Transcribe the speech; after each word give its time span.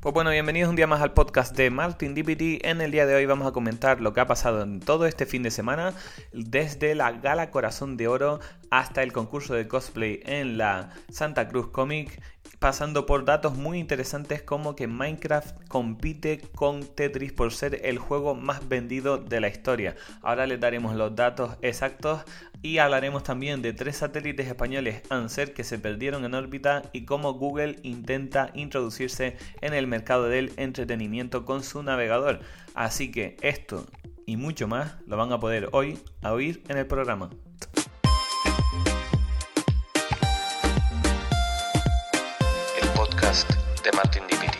Pues 0.00 0.14
bueno, 0.14 0.30
bienvenidos 0.30 0.70
un 0.70 0.76
día 0.76 0.86
más 0.86 1.02
al 1.02 1.12
podcast 1.12 1.54
de 1.54 1.68
Martin 1.68 2.14
DPT. 2.14 2.64
En 2.64 2.80
el 2.80 2.90
día 2.90 3.04
de 3.04 3.14
hoy 3.14 3.26
vamos 3.26 3.46
a 3.46 3.52
comentar 3.52 4.00
lo 4.00 4.14
que 4.14 4.20
ha 4.20 4.26
pasado 4.26 4.62
en 4.62 4.80
todo 4.80 5.04
este 5.04 5.26
fin 5.26 5.42
de 5.42 5.50
semana, 5.50 5.92
desde 6.32 6.94
la 6.94 7.12
Gala 7.12 7.50
Corazón 7.50 7.98
de 7.98 8.08
Oro 8.08 8.40
hasta 8.70 9.02
el 9.02 9.12
concurso 9.12 9.52
de 9.52 9.68
cosplay 9.68 10.22
en 10.24 10.56
la 10.56 10.88
Santa 11.10 11.48
Cruz 11.48 11.68
Comic 11.68 12.18
pasando 12.60 13.06
por 13.06 13.24
datos 13.24 13.56
muy 13.56 13.78
interesantes 13.78 14.42
como 14.42 14.76
que 14.76 14.86
Minecraft 14.86 15.66
compite 15.68 16.40
con 16.54 16.82
Tetris 16.82 17.32
por 17.32 17.52
ser 17.52 17.80
el 17.84 17.98
juego 17.98 18.34
más 18.34 18.68
vendido 18.68 19.16
de 19.16 19.40
la 19.40 19.48
historia. 19.48 19.96
Ahora 20.22 20.46
les 20.46 20.60
daremos 20.60 20.94
los 20.94 21.16
datos 21.16 21.56
exactos 21.62 22.22
y 22.62 22.78
hablaremos 22.78 23.22
también 23.22 23.62
de 23.62 23.72
tres 23.72 23.98
satélites 23.98 24.46
españoles 24.46 25.02
ANSER 25.08 25.54
que 25.54 25.64
se 25.64 25.78
perdieron 25.78 26.24
en 26.24 26.34
órbita 26.34 26.82
y 26.92 27.04
cómo 27.04 27.34
Google 27.34 27.76
intenta 27.82 28.50
introducirse 28.54 29.36
en 29.60 29.74
el 29.74 29.86
mercado 29.86 30.28
del 30.28 30.52
entretenimiento 30.56 31.44
con 31.44 31.62
su 31.62 31.82
navegador. 31.82 32.40
Así 32.74 33.10
que 33.10 33.36
esto 33.42 33.86
y 34.26 34.36
mucho 34.36 34.68
más 34.68 34.96
lo 35.06 35.16
van 35.16 35.32
a 35.32 35.40
poder 35.40 35.68
hoy 35.72 35.98
a 36.22 36.32
oír 36.32 36.62
en 36.68 36.78
el 36.78 36.86
programa. 36.86 37.30
de 43.84 43.92
Martin 43.92 44.24
Pues 44.28 44.59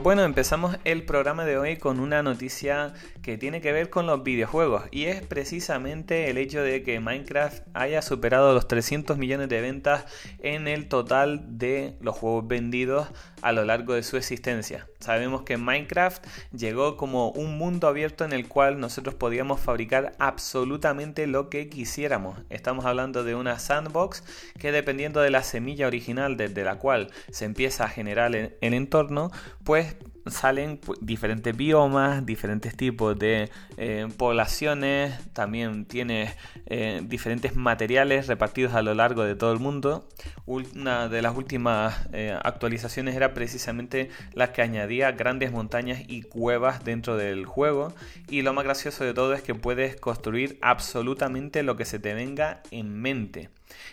bueno, 0.00 0.24
empezamos 0.24 0.78
el 0.84 1.04
programa 1.04 1.44
de 1.44 1.58
hoy 1.58 1.76
con 1.76 2.00
una 2.00 2.22
noticia 2.22 2.94
que 3.20 3.36
tiene 3.36 3.60
que 3.60 3.72
ver 3.72 3.90
con 3.90 4.06
los 4.06 4.22
videojuegos 4.22 4.84
y 4.90 5.04
es 5.04 5.20
precisamente 5.20 6.30
el 6.30 6.38
hecho 6.38 6.62
de 6.62 6.82
que 6.82 6.98
Minecraft 6.98 7.62
haya 7.74 8.00
superado 8.00 8.54
los 8.54 8.66
300 8.66 9.18
millones 9.18 9.50
de 9.50 9.60
ventas 9.60 10.06
en 10.38 10.66
el 10.66 10.88
total 10.88 11.58
de 11.58 11.98
los 12.00 12.16
juegos 12.16 12.48
vendidos 12.48 13.08
a 13.42 13.52
lo 13.52 13.64
largo 13.64 13.94
de 13.94 14.02
su 14.02 14.16
existencia. 14.16 14.86
Sabemos 15.00 15.42
que 15.42 15.56
Minecraft 15.56 16.24
llegó 16.52 16.96
como 16.96 17.30
un 17.30 17.58
mundo 17.58 17.88
abierto 17.88 18.24
en 18.24 18.32
el 18.32 18.48
cual 18.48 18.80
nosotros 18.80 19.14
podíamos 19.14 19.60
fabricar 19.60 20.12
absolutamente 20.18 21.26
lo 21.26 21.50
que 21.50 21.68
quisiéramos. 21.68 22.38
Estamos 22.48 22.84
hablando 22.84 23.24
de 23.24 23.34
una 23.34 23.58
sandbox 23.58 24.24
que 24.58 24.72
dependiendo 24.72 25.20
de 25.20 25.30
la 25.30 25.42
semilla 25.42 25.86
original 25.86 26.36
desde 26.36 26.64
la 26.64 26.78
cual 26.78 27.10
se 27.30 27.44
empieza 27.44 27.84
a 27.84 27.88
generar 27.88 28.34
el, 28.34 28.56
entorno, 28.60 29.30
pues 29.64 29.96
salen 30.26 30.80
diferentes 31.00 31.56
biomas, 31.56 32.24
diferentes 32.24 32.76
tipos 32.76 33.18
de 33.18 33.50
eh, 33.76 34.08
poblaciones, 34.16 35.18
también 35.32 35.84
tiene 35.84 36.34
eh, 36.66 37.02
diferentes 37.04 37.56
materiales 37.56 38.26
repartidos 38.26 38.74
a 38.74 38.82
lo 38.82 38.94
largo 38.94 39.24
de 39.24 39.34
todo 39.34 39.52
el 39.52 39.58
mundo. 39.58 40.08
Una 40.46 41.08
de 41.08 41.22
las 41.22 41.36
últimas 41.36 42.08
eh, 42.12 42.36
actualizaciones 42.42 43.16
era 43.16 43.34
precisamente 43.34 44.10
la 44.34 44.52
que 44.52 44.62
añadía 44.62 45.12
grandes 45.12 45.52
montañas 45.52 46.00
y 46.06 46.22
cuevas 46.22 46.84
dentro 46.84 47.16
del 47.16 47.46
juego. 47.46 47.92
Y 48.28 48.42
lo 48.42 48.52
más 48.52 48.64
gracioso 48.64 49.04
de 49.04 49.14
todo 49.14 49.34
es 49.34 49.42
que 49.42 49.54
puedes 49.54 49.96
construir 49.96 50.58
absolutamente 50.62 51.62
lo 51.62 51.76
que 51.76 51.84
se 51.84 51.98
te 51.98 52.14
venga 52.14 52.62
en 52.70 53.00
mente. 53.00 53.50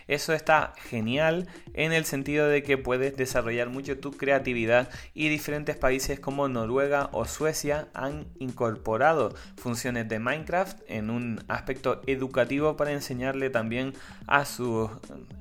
Eso 0.08 0.34
está 0.34 0.74
genial 0.90 1.48
en 1.74 1.94
el 1.94 2.06
sentido 2.06 2.48
de 2.48 2.64
que 2.64 2.78
puedes 2.78 3.16
desarrollar 3.16 3.70
mucho 3.70 4.00
tu 4.00 4.12
creatividad 4.12 4.90
y 5.14 5.30
diferentes 5.30 5.76
países 5.76 6.20
como 6.20 6.48
Noruega 6.48 7.10
o 7.12 7.26
Suecia 7.26 7.88
han 7.94 8.28
incorporado 8.40 9.34
funciones 9.58 10.08
de 10.10 10.20
Minecraft 10.20 10.80
en 10.88 11.10
un 11.10 11.44
aspecto 11.48 12.02
educativo 12.08 12.76
para 12.78 12.92
enseñarle 12.92 13.50
también 13.50 13.94
a 14.28 14.46
sus, 14.46 14.90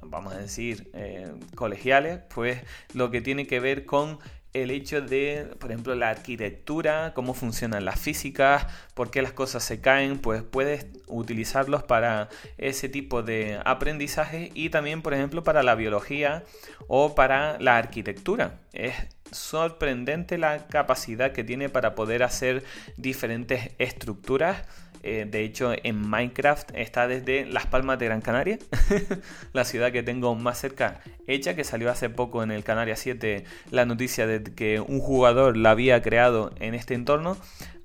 vamos 0.03 0.33
a 0.35 0.39
decir, 0.39 0.91
eh, 0.95 1.33
colegiales, 1.55 2.21
pues 2.35 2.63
lo 2.95 3.11
que 3.11 3.21
tiene 3.21 3.47
que 3.47 3.61
ver 3.61 3.85
con 3.85 4.19
el 4.63 4.71
hecho 4.71 5.01
de, 5.01 5.49
por 5.59 5.71
ejemplo, 5.71 5.95
la 5.95 6.11
arquitectura, 6.11 7.13
cómo 7.15 7.35
funcionan 7.35 7.85
las 7.85 8.01
físicas, 8.01 8.67
por 8.95 9.11
qué 9.11 9.23
las 9.23 9.33
cosas 9.33 9.65
se 9.65 9.81
caen, 9.81 10.19
pues 10.19 10.43
puedes 10.43 10.87
utilizarlos 11.07 11.83
para 11.83 12.29
ese 12.57 12.89
tipo 12.89 13.23
de 13.23 13.61
aprendizaje 13.65 14.51
y 14.55 14.71
también, 14.71 15.03
por 15.03 15.15
ejemplo, 15.15 15.43
para 15.43 15.63
la 15.63 15.75
biología 15.75 16.45
o 16.87 17.15
para 17.15 17.59
la 17.61 17.77
arquitectura. 17.77 18.61
Es 18.73 18.95
sorprendente 19.31 20.39
la 20.39 20.67
capacidad 20.69 21.33
que 21.33 21.45
tiene 21.45 21.69
para 21.69 21.95
poder 21.95 22.23
hacer 22.23 22.65
diferentes 22.97 23.71
estructuras 23.79 24.65
eh, 25.03 25.27
de 25.29 25.45
hecho, 25.45 25.73
en 25.83 26.09
Minecraft 26.09 26.71
está 26.75 27.07
desde 27.07 27.47
Las 27.47 27.67
Palmas 27.67 27.99
de 27.99 28.07
Gran 28.07 28.21
Canaria, 28.21 28.59
la 29.53 29.65
ciudad 29.65 29.93
que 29.93 30.03
tengo 30.03 30.35
más 30.35 30.59
cerca 30.59 31.01
hecha, 31.27 31.55
que 31.55 31.65
salió 31.65 31.91
hace 31.91 32.11
poco 32.11 32.43
en 32.43 32.51
el 32.51 32.65
Canaria 32.65 32.97
7 32.97 33.45
la 33.71 33.85
noticia 33.85 34.27
de 34.27 34.43
que 34.43 34.81
un 34.81 35.01
jugador 35.01 35.57
la 35.57 35.71
había 35.71 36.03
creado 36.03 36.53
en 36.61 36.75
este 36.75 36.95
entorno, 36.95 37.37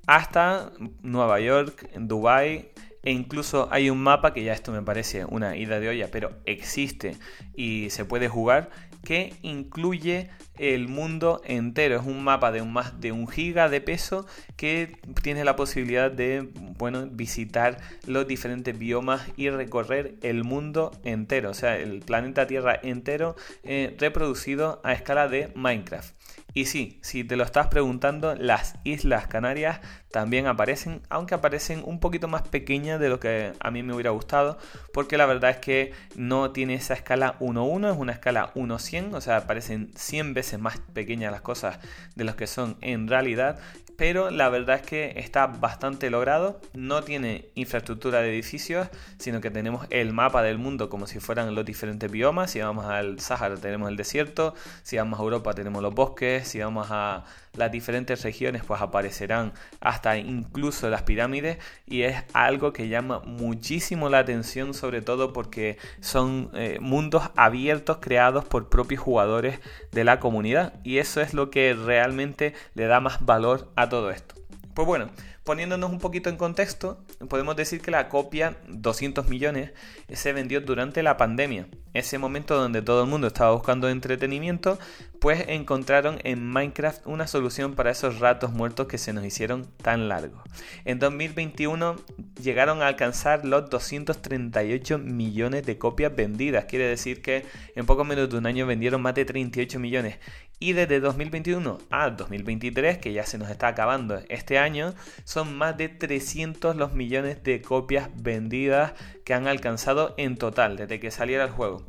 hasta 0.06 0.72
Nueva 1.02 1.40
York, 1.40 1.88
Dubai, 1.96 2.70
e 3.02 3.12
incluso 3.12 3.68
hay 3.70 3.90
un 3.90 4.02
mapa 4.02 4.32
que 4.32 4.42
ya 4.42 4.54
esto 4.54 4.72
me 4.72 4.82
parece 4.82 5.24
una 5.26 5.56
ida 5.56 5.78
de 5.78 5.88
olla, 5.90 6.08
pero 6.10 6.32
existe 6.46 7.16
y 7.54 7.90
se 7.90 8.04
puede 8.04 8.28
jugar, 8.28 8.70
que 9.04 9.34
incluye 9.42 10.30
el 10.58 10.88
mundo 10.88 11.42
entero. 11.44 11.96
Es 11.96 12.06
un 12.06 12.22
mapa 12.22 12.52
de 12.52 12.62
un, 12.62 12.72
más 12.72 13.00
de 13.00 13.12
un 13.12 13.28
giga 13.28 13.68
de 13.68 13.80
peso 13.80 14.26
que 14.56 14.96
tiene 15.22 15.44
la 15.44 15.56
posibilidad 15.56 16.10
de 16.10 16.48
bueno, 16.78 17.06
visitar 17.10 17.78
los 18.06 18.26
diferentes 18.26 18.78
biomas 18.78 19.22
y 19.36 19.50
recorrer 19.50 20.14
el 20.22 20.44
mundo 20.44 20.92
entero. 21.04 21.50
O 21.50 21.54
sea, 21.54 21.76
el 21.76 22.00
planeta 22.00 22.46
Tierra 22.46 22.78
entero 22.82 23.36
eh, 23.62 23.96
reproducido 23.98 24.80
a 24.84 24.92
escala 24.92 25.28
de 25.28 25.50
Minecraft. 25.54 26.14
Y 26.56 26.66
sí, 26.66 27.00
si 27.02 27.24
te 27.24 27.34
lo 27.34 27.42
estás 27.42 27.66
preguntando, 27.66 28.36
las 28.36 28.76
Islas 28.84 29.26
Canarias 29.26 29.80
también 30.12 30.46
aparecen, 30.46 31.02
aunque 31.08 31.34
aparecen 31.34 31.82
un 31.84 31.98
poquito 31.98 32.28
más 32.28 32.42
pequeñas 32.42 33.00
de 33.00 33.08
lo 33.08 33.18
que 33.18 33.52
a 33.58 33.70
mí 33.72 33.82
me 33.82 33.92
hubiera 33.92 34.10
gustado, 34.10 34.56
porque 34.92 35.18
la 35.18 35.26
verdad 35.26 35.50
es 35.50 35.56
que 35.56 35.92
no 36.14 36.52
tiene 36.52 36.74
esa 36.74 36.94
escala 36.94 37.36
1-1, 37.40 37.90
es 37.90 37.98
una 37.98 38.12
escala 38.12 38.54
1-100, 38.54 39.14
o 39.14 39.20
sea, 39.20 39.38
aparecen 39.38 39.90
100 39.96 40.34
veces 40.34 40.43
más 40.58 40.78
pequeñas 40.92 41.32
las 41.32 41.40
cosas 41.40 41.78
de 42.14 42.24
lo 42.24 42.36
que 42.36 42.46
son 42.46 42.76
en 42.80 43.08
realidad, 43.08 43.58
pero 43.96 44.30
la 44.30 44.48
verdad 44.48 44.76
es 44.76 44.82
que 44.82 45.14
está 45.16 45.46
bastante 45.46 46.10
logrado, 46.10 46.60
no 46.72 47.02
tiene 47.02 47.48
infraestructura 47.54 48.20
de 48.20 48.30
edificios, 48.30 48.88
sino 49.18 49.40
que 49.40 49.50
tenemos 49.50 49.86
el 49.90 50.12
mapa 50.12 50.42
del 50.42 50.58
mundo 50.58 50.88
como 50.88 51.06
si 51.06 51.20
fueran 51.20 51.54
los 51.54 51.64
diferentes 51.64 52.10
biomas, 52.10 52.50
si 52.50 52.60
vamos 52.60 52.86
al 52.86 53.20
Sáhara 53.20 53.56
tenemos 53.56 53.88
el 53.88 53.96
desierto, 53.96 54.54
si 54.82 54.96
vamos 54.96 55.18
a 55.18 55.22
Europa 55.22 55.54
tenemos 55.54 55.82
los 55.82 55.94
bosques, 55.94 56.48
si 56.48 56.60
vamos 56.60 56.88
a 56.90 57.24
las 57.56 57.70
diferentes 57.72 58.22
regiones 58.22 58.62
pues 58.64 58.80
aparecerán 58.80 59.52
hasta 59.80 60.16
incluso 60.18 60.88
las 60.90 61.02
pirámides 61.02 61.58
y 61.86 62.02
es 62.02 62.22
algo 62.32 62.72
que 62.72 62.88
llama 62.88 63.20
muchísimo 63.20 64.08
la 64.08 64.18
atención 64.18 64.74
sobre 64.74 65.02
todo 65.02 65.32
porque 65.32 65.78
son 66.00 66.50
eh, 66.54 66.78
mundos 66.80 67.30
abiertos 67.36 67.98
creados 68.00 68.44
por 68.44 68.68
propios 68.68 69.00
jugadores 69.00 69.60
de 69.92 70.04
la 70.04 70.20
comunidad 70.20 70.74
y 70.84 70.98
eso 70.98 71.20
es 71.20 71.34
lo 71.34 71.50
que 71.50 71.74
realmente 71.74 72.54
le 72.74 72.86
da 72.86 73.00
más 73.00 73.24
valor 73.24 73.70
a 73.76 73.88
todo 73.88 74.10
esto. 74.10 74.34
Pues 74.74 74.86
bueno, 74.88 75.08
Poniéndonos 75.44 75.90
un 75.90 75.98
poquito 75.98 76.30
en 76.30 76.38
contexto, 76.38 77.04
podemos 77.28 77.54
decir 77.54 77.82
que 77.82 77.90
la 77.90 78.08
copia 78.08 78.56
200 78.68 79.28
millones 79.28 79.72
se 80.10 80.32
vendió 80.32 80.62
durante 80.62 81.02
la 81.02 81.18
pandemia, 81.18 81.68
ese 81.92 82.16
momento 82.16 82.56
donde 82.56 82.80
todo 82.80 83.04
el 83.04 83.10
mundo 83.10 83.26
estaba 83.26 83.52
buscando 83.52 83.90
entretenimiento, 83.90 84.78
pues 85.20 85.44
encontraron 85.48 86.18
en 86.24 86.46
Minecraft 86.46 87.06
una 87.06 87.26
solución 87.26 87.74
para 87.74 87.90
esos 87.90 88.20
ratos 88.20 88.52
muertos 88.52 88.86
que 88.86 88.96
se 88.96 89.12
nos 89.12 89.24
hicieron 89.24 89.66
tan 89.82 90.08
largos. 90.08 90.40
En 90.86 90.98
2021 90.98 91.96
llegaron 92.42 92.80
a 92.80 92.86
alcanzar 92.86 93.44
los 93.44 93.68
238 93.68 94.98
millones 94.98 95.66
de 95.66 95.76
copias 95.76 96.16
vendidas, 96.16 96.64
quiere 96.64 96.86
decir 96.86 97.20
que 97.20 97.44
en 97.76 97.84
poco 97.84 98.04
menos 98.04 98.30
de 98.30 98.38
un 98.38 98.46
año 98.46 98.66
vendieron 98.66 99.02
más 99.02 99.14
de 99.14 99.26
38 99.26 99.78
millones 99.78 100.16
y 100.58 100.72
desde 100.72 101.00
2021 101.00 101.78
a 101.90 102.10
2023, 102.10 102.98
que 102.98 103.12
ya 103.12 103.26
se 103.26 103.38
nos 103.38 103.50
está 103.50 103.68
acabando 103.68 104.20
este 104.28 104.58
año, 104.58 104.94
son 105.24 105.56
más 105.56 105.76
de 105.76 105.88
300 105.88 106.76
los 106.76 106.92
millones 106.92 107.42
de 107.42 107.60
copias 107.60 108.10
vendidas 108.14 108.92
que 109.24 109.34
han 109.34 109.46
alcanzado 109.46 110.14
en 110.16 110.36
total 110.36 110.76
desde 110.76 111.00
que 111.00 111.10
saliera 111.10 111.44
el 111.44 111.50
juego. 111.50 111.84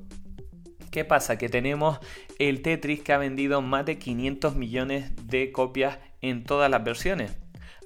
¿Qué 0.91 1.05
pasa? 1.05 1.37
Que 1.37 1.49
tenemos 1.49 1.99
el 2.39 2.61
Tetris 2.61 3.01
que 3.01 3.13
ha 3.13 3.17
vendido 3.17 3.61
más 3.61 3.85
de 3.85 3.97
500 3.97 4.55
millones 4.55 5.11
de 5.27 5.51
copias 5.51 5.99
en 6.21 6.43
todas 6.43 6.71
las 6.71 6.83
versiones. 6.83 7.35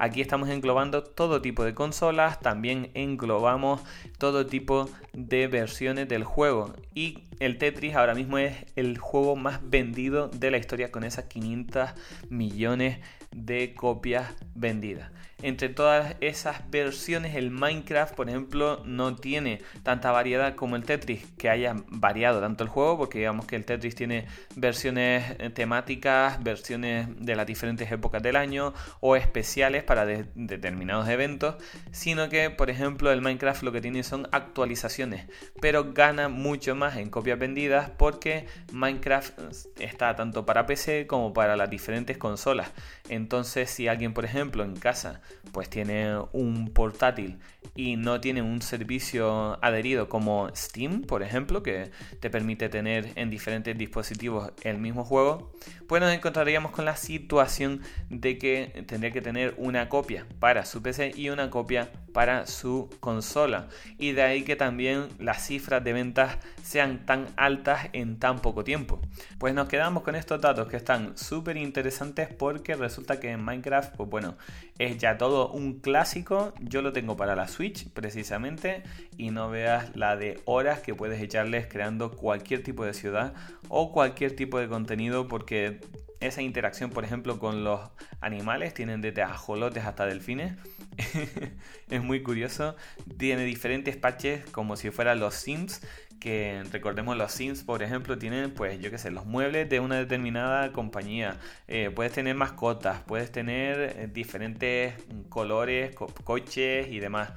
Aquí 0.01 0.21
estamos 0.21 0.47
englobando 0.47 1.03
todo 1.03 1.41
tipo 1.41 1.65
de 1.65 1.73
consolas, 1.73 2.39
también 2.39 2.89
englobamos 2.93 3.81
todo 4.17 4.45
tipo 4.45 4.89
de 5.11 5.47
versiones 5.47 6.07
del 6.07 6.23
juego. 6.23 6.73
Y 6.93 7.28
el 7.39 7.57
Tetris 7.57 7.95
ahora 7.95 8.13
mismo 8.13 8.37
es 8.37 8.55
el 8.75 8.97
juego 8.97 9.35
más 9.35 9.59
vendido 9.63 10.27
de 10.27 10.51
la 10.51 10.57
historia 10.57 10.91
con 10.91 11.03
esas 11.03 11.25
500 11.25 11.91
millones 12.29 12.99
de 13.31 13.73
copias 13.73 14.33
vendidas 14.55 15.11
entre 15.41 15.69
todas 15.69 16.15
esas 16.21 16.69
versiones 16.69 17.35
el 17.35 17.51
Minecraft, 17.51 18.15
por 18.15 18.29
ejemplo, 18.29 18.81
no 18.85 19.15
tiene 19.15 19.61
tanta 19.83 20.11
variedad 20.11 20.55
como 20.55 20.75
el 20.75 20.83
Tetris, 20.83 21.25
que 21.37 21.49
haya 21.49 21.75
variado 21.87 22.41
tanto 22.41 22.63
el 22.63 22.69
juego, 22.69 22.97
porque 22.97 23.19
digamos 23.19 23.45
que 23.45 23.55
el 23.55 23.65
Tetris 23.65 23.95
tiene 23.95 24.25
versiones 24.55 25.35
eh, 25.39 25.49
temáticas, 25.49 26.43
versiones 26.43 27.07
de 27.19 27.35
las 27.35 27.45
diferentes 27.47 27.91
épocas 27.91 28.21
del 28.21 28.35
año 28.35 28.73
o 28.99 29.15
especiales 29.15 29.83
para 29.83 30.05
determinados 30.05 31.07
eventos, 31.09 31.55
sino 31.91 32.29
que, 32.29 32.49
por 32.49 32.69
ejemplo, 32.69 33.11
el 33.11 33.21
Minecraft 33.21 33.63
lo 33.63 33.71
que 33.71 33.81
tiene 33.81 34.03
son 34.03 34.27
actualizaciones, 34.31 35.27
pero 35.61 35.93
gana 35.93 36.29
mucho 36.29 36.75
más 36.75 36.97
en 36.97 37.09
copias 37.09 37.39
vendidas 37.39 37.91
porque 37.97 38.47
Minecraft 38.71 39.39
está 39.79 40.15
tanto 40.15 40.45
para 40.45 40.65
PC 40.65 41.07
como 41.07 41.33
para 41.33 41.55
las 41.55 41.69
diferentes 41.69 42.17
consolas. 42.17 42.71
Entonces, 43.09 43.69
si 43.69 43.87
alguien, 43.87 44.13
por 44.13 44.25
ejemplo, 44.25 44.63
en 44.63 44.75
casa 44.75 45.21
pues 45.51 45.69
tiene 45.69 46.17
un 46.33 46.71
portátil 46.73 47.39
y 47.75 47.95
no 47.95 48.19
tiene 48.19 48.41
un 48.41 48.61
servicio 48.61 49.63
adherido 49.63 50.09
como 50.09 50.49
Steam, 50.55 51.01
por 51.01 51.23
ejemplo, 51.23 51.63
que 51.63 51.91
te 52.19 52.29
permite 52.29 52.69
tener 52.69 53.11
en 53.15 53.29
diferentes 53.29 53.77
dispositivos 53.77 54.51
el 54.63 54.77
mismo 54.77 55.03
juego, 55.03 55.51
pues 55.87 56.01
nos 56.01 56.13
encontraríamos 56.13 56.71
con 56.71 56.85
la 56.85 56.95
situación 56.95 57.81
de 58.09 58.37
que 58.37 58.83
tendría 58.87 59.11
que 59.11 59.21
tener 59.21 59.55
una 59.57 59.89
copia 59.89 60.25
para 60.39 60.65
su 60.65 60.81
PC 60.81 61.13
y 61.15 61.29
una 61.29 61.49
copia 61.49 61.89
para 62.13 62.47
su 62.47 62.89
consola. 62.99 63.67
Y 63.97 64.11
de 64.11 64.21
ahí 64.21 64.43
que 64.43 64.55
también 64.55 65.07
las 65.19 65.45
cifras 65.45 65.83
de 65.83 65.93
ventas 65.93 66.37
sean 66.63 67.05
tan 67.05 67.27
altas 67.35 67.89
en 67.93 68.19
tan 68.19 68.39
poco 68.39 68.63
tiempo. 68.63 68.99
Pues 69.37 69.53
nos 69.53 69.67
quedamos 69.67 70.03
con 70.03 70.15
estos 70.15 70.41
datos 70.41 70.67
que 70.67 70.77
están 70.77 71.17
súper 71.17 71.57
interesantes 71.57 72.29
porque 72.33 72.75
resulta 72.75 73.19
que 73.19 73.31
en 73.31 73.43
Minecraft, 73.43 73.95
pues 73.95 74.09
bueno, 74.09 74.35
es 74.77 74.97
ya 74.97 75.17
todo 75.17 75.51
un 75.51 75.79
clásico. 75.79 76.53
Yo 76.59 76.81
lo 76.81 76.93
tengo 76.93 77.17
para 77.17 77.35
la 77.35 77.47
Switch 77.47 77.89
precisamente 77.89 78.83
y 79.17 79.31
no 79.31 79.49
veas 79.49 79.95
la 79.95 80.15
de 80.15 80.39
horas 80.45 80.79
que 80.81 80.95
puedes 80.95 81.21
echarles 81.21 81.67
creando 81.67 82.11
cualquier 82.11 82.63
tipo 82.63 82.85
de 82.85 82.93
ciudad 82.93 83.33
o 83.67 83.91
cualquier 83.91 84.35
tipo 84.35 84.59
de 84.59 84.67
contenido 84.67 85.27
porque 85.27 85.79
esa 86.19 86.41
interacción, 86.41 86.89
por 86.89 87.05
ejemplo, 87.05 87.39
con 87.39 87.63
los 87.63 87.79
animales, 88.19 88.73
tienen 88.73 89.01
desde 89.01 89.21
ajolotes 89.21 89.85
hasta 89.85 90.05
delfines. 90.05 90.53
es 91.89 92.03
muy 92.03 92.21
curioso. 92.21 92.75
Tiene 93.17 93.43
diferentes 93.43 93.95
parches 93.95 94.45
como 94.51 94.75
si 94.75 94.91
fueran 94.91 95.19
los 95.19 95.35
Sims. 95.35 95.81
Que 96.19 96.63
recordemos 96.73 97.15
los 97.15 97.31
Sims, 97.31 97.63
por 97.63 97.81
ejemplo, 97.81 98.17
tienen, 98.17 98.53
pues, 98.53 98.81
yo 98.81 98.91
qué 98.91 98.97
sé, 98.97 99.09
los 99.09 99.25
muebles 99.25 99.69
de 99.69 99.79
una 99.79 99.95
determinada 99.95 100.73
compañía. 100.73 101.37
Eh, 101.69 101.91
puedes 101.95 102.11
tener 102.11 102.35
mascotas, 102.35 103.01
puedes 103.03 103.31
tener 103.31 103.79
eh, 103.79 104.09
diferentes 104.11 104.95
colores, 105.29 105.95
coches 105.95 106.87
y 106.89 106.99
demás. 106.99 107.31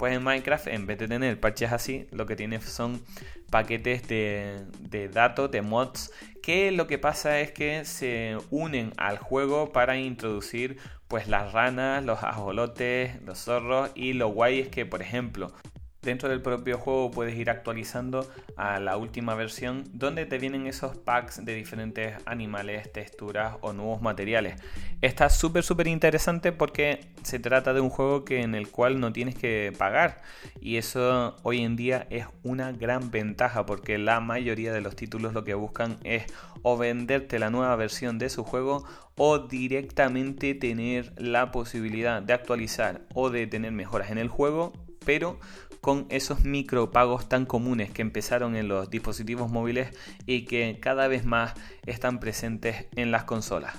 Pues 0.00 0.16
en 0.16 0.22
Minecraft, 0.24 0.68
en 0.68 0.86
vez 0.86 0.96
de 0.96 1.08
tener 1.08 1.38
parches 1.38 1.72
así, 1.72 2.06
lo 2.10 2.24
que 2.24 2.34
tiene 2.34 2.58
son 2.62 3.02
paquetes 3.50 4.08
de, 4.08 4.64
de 4.78 5.10
datos, 5.10 5.50
de 5.50 5.60
mods, 5.60 6.10
que 6.42 6.70
lo 6.70 6.86
que 6.86 6.96
pasa 6.96 7.38
es 7.40 7.52
que 7.52 7.84
se 7.84 8.38
unen 8.48 8.94
al 8.96 9.18
juego 9.18 9.72
para 9.72 9.98
introducir 9.98 10.78
pues 11.06 11.28
las 11.28 11.52
ranas, 11.52 12.02
los 12.02 12.22
ajolotes, 12.22 13.20
los 13.26 13.40
zorros 13.40 13.90
y 13.94 14.14
lo 14.14 14.28
guay 14.28 14.60
es 14.60 14.68
que, 14.68 14.86
por 14.86 15.02
ejemplo, 15.02 15.52
Dentro 16.02 16.30
del 16.30 16.40
propio 16.40 16.78
juego 16.78 17.10
puedes 17.10 17.36
ir 17.36 17.50
actualizando 17.50 18.26
a 18.56 18.80
la 18.80 18.96
última 18.96 19.34
versión 19.34 19.84
donde 19.92 20.24
te 20.24 20.38
vienen 20.38 20.66
esos 20.66 20.96
packs 20.96 21.44
de 21.44 21.54
diferentes 21.54 22.16
animales, 22.24 22.90
texturas 22.90 23.58
o 23.60 23.74
nuevos 23.74 24.00
materiales. 24.00 24.58
Está 25.02 25.28
súper 25.28 25.62
súper 25.62 25.88
interesante 25.88 26.52
porque 26.52 27.00
se 27.22 27.38
trata 27.38 27.74
de 27.74 27.82
un 27.82 27.90
juego 27.90 28.24
que, 28.24 28.40
en 28.40 28.54
el 28.54 28.68
cual 28.68 28.98
no 28.98 29.12
tienes 29.12 29.34
que 29.34 29.74
pagar 29.76 30.22
y 30.58 30.78
eso 30.78 31.36
hoy 31.42 31.60
en 31.60 31.76
día 31.76 32.06
es 32.08 32.24
una 32.44 32.72
gran 32.72 33.10
ventaja 33.10 33.66
porque 33.66 33.98
la 33.98 34.20
mayoría 34.20 34.72
de 34.72 34.80
los 34.80 34.96
títulos 34.96 35.34
lo 35.34 35.44
que 35.44 35.52
buscan 35.52 35.98
es 36.02 36.24
o 36.62 36.78
venderte 36.78 37.38
la 37.38 37.50
nueva 37.50 37.76
versión 37.76 38.18
de 38.18 38.30
su 38.30 38.42
juego 38.42 38.86
o 39.16 39.38
directamente 39.38 40.54
tener 40.54 41.12
la 41.20 41.50
posibilidad 41.50 42.22
de 42.22 42.32
actualizar 42.32 43.02
o 43.12 43.28
de 43.28 43.46
tener 43.46 43.72
mejoras 43.72 44.10
en 44.10 44.16
el 44.16 44.28
juego 44.28 44.72
pero 45.04 45.38
con 45.80 46.06
esos 46.10 46.44
micropagos 46.44 47.28
tan 47.28 47.46
comunes 47.46 47.90
que 47.90 48.02
empezaron 48.02 48.56
en 48.56 48.68
los 48.68 48.90
dispositivos 48.90 49.50
móviles 49.50 49.96
y 50.26 50.44
que 50.44 50.78
cada 50.80 51.08
vez 51.08 51.24
más 51.24 51.54
están 51.86 52.20
presentes 52.20 52.86
en 52.96 53.10
las 53.10 53.24
consolas. 53.24 53.76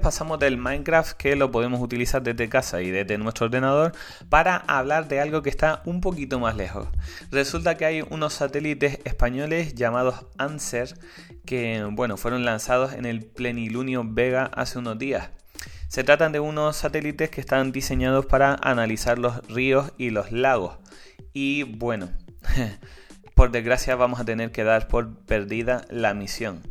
Pasamos 0.00 0.38
del 0.38 0.56
Minecraft 0.56 1.12
que 1.12 1.36
lo 1.36 1.50
podemos 1.50 1.82
utilizar 1.82 2.22
desde 2.22 2.48
casa 2.48 2.80
y 2.80 2.90
desde 2.90 3.18
nuestro 3.18 3.46
ordenador 3.46 3.92
para 4.30 4.56
hablar 4.56 5.08
de 5.08 5.20
algo 5.20 5.42
que 5.42 5.50
está 5.50 5.82
un 5.84 6.00
poquito 6.00 6.40
más 6.40 6.56
lejos. 6.56 6.88
Resulta 7.30 7.76
que 7.76 7.84
hay 7.84 8.00
unos 8.00 8.32
satélites 8.32 9.00
españoles 9.04 9.74
llamados 9.74 10.24
ANSER 10.38 10.94
que 11.44 11.86
bueno, 11.90 12.16
fueron 12.16 12.46
lanzados 12.46 12.94
en 12.94 13.04
el 13.04 13.26
plenilunio 13.26 14.04
Vega 14.06 14.50
hace 14.54 14.78
unos 14.78 14.98
días. 14.98 15.28
Se 15.94 16.02
tratan 16.02 16.32
de 16.32 16.40
unos 16.40 16.78
satélites 16.78 17.30
que 17.30 17.40
están 17.40 17.70
diseñados 17.70 18.26
para 18.26 18.56
analizar 18.60 19.16
los 19.16 19.46
ríos 19.46 19.92
y 19.96 20.10
los 20.10 20.32
lagos. 20.32 20.78
Y 21.32 21.62
bueno, 21.62 22.10
por 23.36 23.52
desgracia 23.52 23.94
vamos 23.94 24.18
a 24.18 24.24
tener 24.24 24.50
que 24.50 24.64
dar 24.64 24.88
por 24.88 25.16
perdida 25.20 25.84
la 25.90 26.12
misión. 26.12 26.62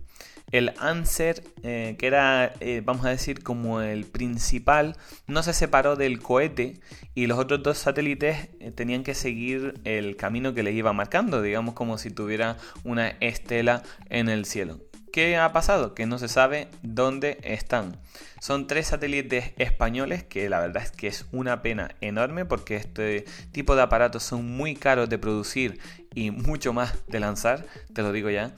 El 0.51 0.73
Anser, 0.77 1.41
eh, 1.63 1.95
que 1.97 2.05
era, 2.05 2.51
eh, 2.59 2.81
vamos 2.83 3.05
a 3.05 3.11
decir, 3.11 3.43
como 3.43 3.79
el 3.79 4.03
principal, 4.03 4.97
no 5.25 5.41
se 5.41 5.53
separó 5.53 5.95
del 5.95 6.19
cohete 6.19 6.81
y 7.15 7.27
los 7.27 7.39
otros 7.39 7.63
dos 7.63 7.77
satélites 7.77 8.49
eh, 8.59 8.71
tenían 8.71 9.03
que 9.03 9.13
seguir 9.13 9.79
el 9.85 10.17
camino 10.17 10.53
que 10.53 10.63
les 10.63 10.75
iba 10.75 10.91
marcando, 10.91 11.41
digamos 11.41 11.75
como 11.75 11.97
si 11.97 12.11
tuviera 12.11 12.57
una 12.83 13.07
estela 13.21 13.83
en 14.09 14.27
el 14.27 14.43
cielo. 14.43 14.81
¿Qué 15.13 15.37
ha 15.37 15.53
pasado? 15.53 15.93
Que 15.93 16.07
no 16.07 16.17
se 16.17 16.27
sabe 16.27 16.69
dónde 16.81 17.37
están. 17.43 17.97
Son 18.41 18.65
tres 18.65 18.87
satélites 18.87 19.51
españoles 19.57 20.23
que 20.23 20.49
la 20.49 20.59
verdad 20.59 20.81
es 20.81 20.89
que 20.89 21.05
es 21.05 21.27
una 21.31 21.61
pena 21.61 21.93
enorme 22.01 22.45
porque 22.45 22.77
este 22.77 23.23
tipo 23.51 23.75
de 23.75 23.83
aparatos 23.83 24.23
son 24.23 24.43
muy 24.43 24.75
caros 24.75 25.09
de 25.09 25.19
producir 25.19 25.79
y 26.15 26.31
mucho 26.31 26.73
más 26.73 26.95
de 27.05 27.19
lanzar, 27.19 27.63
te 27.93 28.01
lo 28.01 28.11
digo 28.11 28.31
ya 28.31 28.55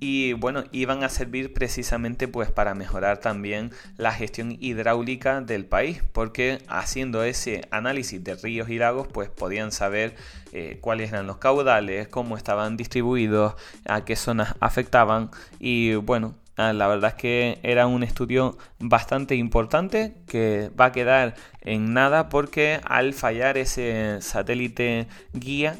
y 0.00 0.32
bueno, 0.34 0.64
iban 0.72 1.02
a 1.04 1.08
servir 1.08 1.52
precisamente 1.52 2.28
pues 2.28 2.50
para 2.50 2.74
mejorar 2.74 3.18
también 3.18 3.70
la 3.96 4.12
gestión 4.12 4.56
hidráulica 4.60 5.40
del 5.40 5.66
país, 5.66 6.02
porque 6.12 6.58
haciendo 6.68 7.22
ese 7.24 7.66
análisis 7.70 8.22
de 8.22 8.34
ríos 8.34 8.68
y 8.68 8.78
lagos 8.78 9.08
pues 9.08 9.28
podían 9.28 9.72
saber 9.72 10.14
eh, 10.52 10.78
cuáles 10.80 11.12
eran 11.12 11.26
los 11.26 11.38
caudales, 11.38 12.08
cómo 12.08 12.36
estaban 12.36 12.76
distribuidos, 12.76 13.54
a 13.86 14.04
qué 14.04 14.16
zonas 14.16 14.54
afectaban 14.60 15.30
y 15.58 15.94
bueno, 15.94 16.34
ah, 16.56 16.72
la 16.72 16.88
verdad 16.88 17.10
es 17.10 17.16
que 17.16 17.58
era 17.62 17.86
un 17.86 18.02
estudio 18.02 18.58
bastante 18.78 19.34
importante 19.36 20.14
que 20.26 20.70
va 20.78 20.86
a 20.86 20.92
quedar 20.92 21.34
en 21.60 21.94
nada 21.94 22.28
porque 22.28 22.80
al 22.84 23.14
fallar 23.14 23.58
ese 23.58 24.18
satélite 24.20 25.08
guía 25.32 25.76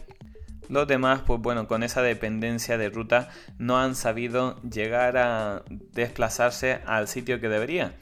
los 0.68 0.86
demás, 0.86 1.22
pues 1.26 1.40
bueno, 1.40 1.66
con 1.66 1.82
esa 1.82 2.02
dependencia 2.02 2.78
de 2.78 2.90
ruta 2.90 3.28
no 3.58 3.78
han 3.78 3.94
sabido 3.94 4.60
llegar 4.62 5.16
a 5.16 5.62
desplazarse 5.68 6.80
al 6.86 7.08
sitio 7.08 7.40
que 7.40 7.48
debería. 7.48 7.94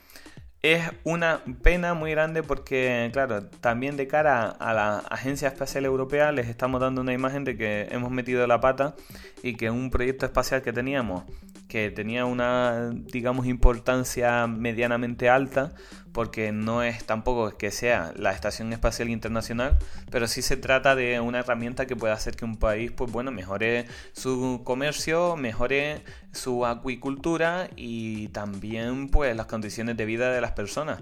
Es 0.62 0.88
una 1.02 1.40
pena 1.62 1.94
muy 1.94 2.12
grande 2.12 2.44
porque, 2.44 3.10
claro, 3.12 3.48
también 3.48 3.96
de 3.96 4.06
cara 4.06 4.48
a 4.48 4.72
la 4.72 4.98
Agencia 4.98 5.48
Espacial 5.48 5.84
Europea 5.84 6.30
les 6.30 6.46
estamos 6.48 6.80
dando 6.80 7.00
una 7.00 7.12
imagen 7.12 7.42
de 7.42 7.56
que 7.56 7.88
hemos 7.90 8.12
metido 8.12 8.46
la 8.46 8.60
pata 8.60 8.94
y 9.42 9.56
que 9.56 9.70
un 9.70 9.90
proyecto 9.90 10.24
espacial 10.24 10.62
que 10.62 10.72
teníamos, 10.72 11.24
que 11.72 11.90
tenía 11.90 12.26
una, 12.26 12.90
digamos, 12.90 13.46
importancia 13.46 14.46
medianamente 14.46 15.30
alta, 15.30 15.72
porque 16.12 16.52
no 16.52 16.82
es 16.82 17.02
tampoco 17.06 17.56
que 17.56 17.70
sea 17.70 18.12
la 18.14 18.32
Estación 18.32 18.74
Espacial 18.74 19.08
Internacional, 19.08 19.78
pero 20.10 20.28
sí 20.28 20.42
se 20.42 20.58
trata 20.58 20.94
de 20.94 21.18
una 21.20 21.38
herramienta 21.38 21.86
que 21.86 21.96
puede 21.96 22.12
hacer 22.12 22.36
que 22.36 22.44
un 22.44 22.56
país, 22.56 22.92
pues 22.92 23.10
bueno, 23.10 23.30
mejore 23.30 23.86
su 24.12 24.60
comercio, 24.64 25.34
mejore 25.36 26.02
su 26.30 26.66
acuicultura 26.66 27.70
y 27.74 28.28
también 28.28 29.08
pues 29.08 29.34
las 29.34 29.46
condiciones 29.46 29.96
de 29.96 30.04
vida 30.04 30.30
de 30.30 30.42
las 30.42 30.52
personas. 30.52 31.00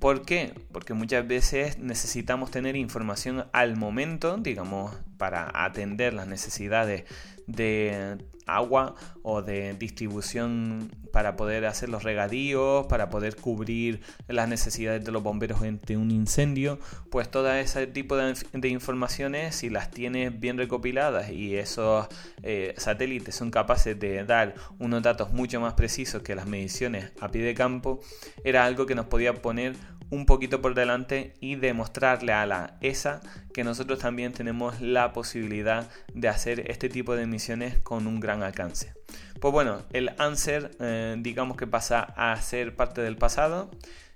¿Por 0.00 0.26
qué? 0.26 0.52
Porque 0.70 0.92
muchas 0.92 1.26
veces 1.26 1.78
necesitamos 1.78 2.50
tener 2.50 2.76
información 2.76 3.46
al 3.54 3.78
momento, 3.78 4.36
digamos, 4.36 4.94
para 5.20 5.50
atender 5.52 6.14
las 6.14 6.26
necesidades 6.26 7.04
de 7.46 8.16
agua 8.46 8.94
o 9.22 9.42
de 9.42 9.74
distribución 9.74 10.90
para 11.12 11.36
poder 11.36 11.66
hacer 11.66 11.90
los 11.90 12.04
regadíos, 12.04 12.86
para 12.86 13.10
poder 13.10 13.36
cubrir 13.36 14.00
las 14.28 14.48
necesidades 14.48 15.04
de 15.04 15.12
los 15.12 15.22
bomberos 15.22 15.60
ante 15.60 15.98
un 15.98 16.10
incendio, 16.10 16.78
pues 17.10 17.30
todo 17.30 17.52
ese 17.52 17.86
tipo 17.86 18.16
de, 18.16 18.68
informaciones, 18.68 19.56
si 19.56 19.68
las 19.68 19.90
tienes 19.90 20.40
bien 20.40 20.56
recopiladas 20.56 21.30
y 21.30 21.54
esos 21.54 22.06
eh, 22.42 22.72
satélites 22.78 23.34
son 23.34 23.50
capaces 23.50 24.00
de 24.00 24.24
dar 24.24 24.54
unos 24.78 25.02
datos 25.02 25.34
mucho 25.34 25.60
más 25.60 25.74
precisos 25.74 26.22
que 26.22 26.34
las 26.34 26.46
mediciones 26.46 27.12
a 27.20 27.28
pie 27.28 27.42
de 27.42 27.52
campo, 27.52 28.00
era 28.42 28.64
algo 28.64 28.86
que 28.86 28.94
nos 28.94 29.04
podía 29.04 29.34
poner 29.34 29.74
un 30.10 30.26
poquito 30.26 30.60
por 30.60 30.74
delante 30.74 31.34
y 31.40 31.54
demostrarle 31.56 32.32
a 32.32 32.46
la 32.46 32.76
ESA 32.80 33.20
que 33.54 33.64
nosotros 33.64 34.00
también 34.00 34.32
tenemos 34.32 34.80
la 34.80 35.12
posibilidad 35.12 35.88
de 36.14 36.28
hacer 36.28 36.70
este 36.70 36.88
tipo 36.88 37.14
de 37.14 37.26
misiones 37.26 37.78
con 37.78 38.06
un 38.06 38.20
gran 38.20 38.42
alcance. 38.42 38.92
Pues 39.40 39.52
bueno, 39.52 39.82
el 39.92 40.10
Answer 40.18 40.70
eh, 40.80 41.16
digamos 41.18 41.56
que 41.56 41.66
pasa 41.66 42.00
a 42.00 42.36
ser 42.40 42.76
parte 42.76 43.00
del 43.00 43.16
pasado. 43.16 43.70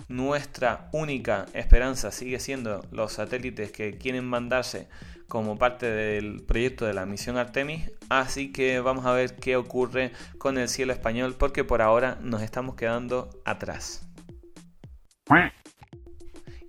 Nuestra 0.08 0.88
única 0.92 1.46
esperanza 1.54 2.10
sigue 2.10 2.38
siendo 2.38 2.86
los 2.90 3.14
satélites 3.14 3.72
que 3.72 3.96
quieren 3.96 4.24
mandarse 4.24 4.88
como 5.28 5.56
parte 5.56 5.86
del 5.86 6.42
proyecto 6.42 6.84
de 6.84 6.92
la 6.92 7.06
misión 7.06 7.38
Artemis, 7.38 7.90
así 8.10 8.52
que 8.52 8.80
vamos 8.80 9.06
a 9.06 9.12
ver 9.12 9.34
qué 9.36 9.56
ocurre 9.56 10.12
con 10.38 10.58
el 10.58 10.68
cielo 10.68 10.92
español 10.92 11.34
porque 11.38 11.64
por 11.64 11.80
ahora 11.80 12.18
nos 12.20 12.42
estamos 12.42 12.74
quedando 12.76 13.30
atrás. 13.44 14.06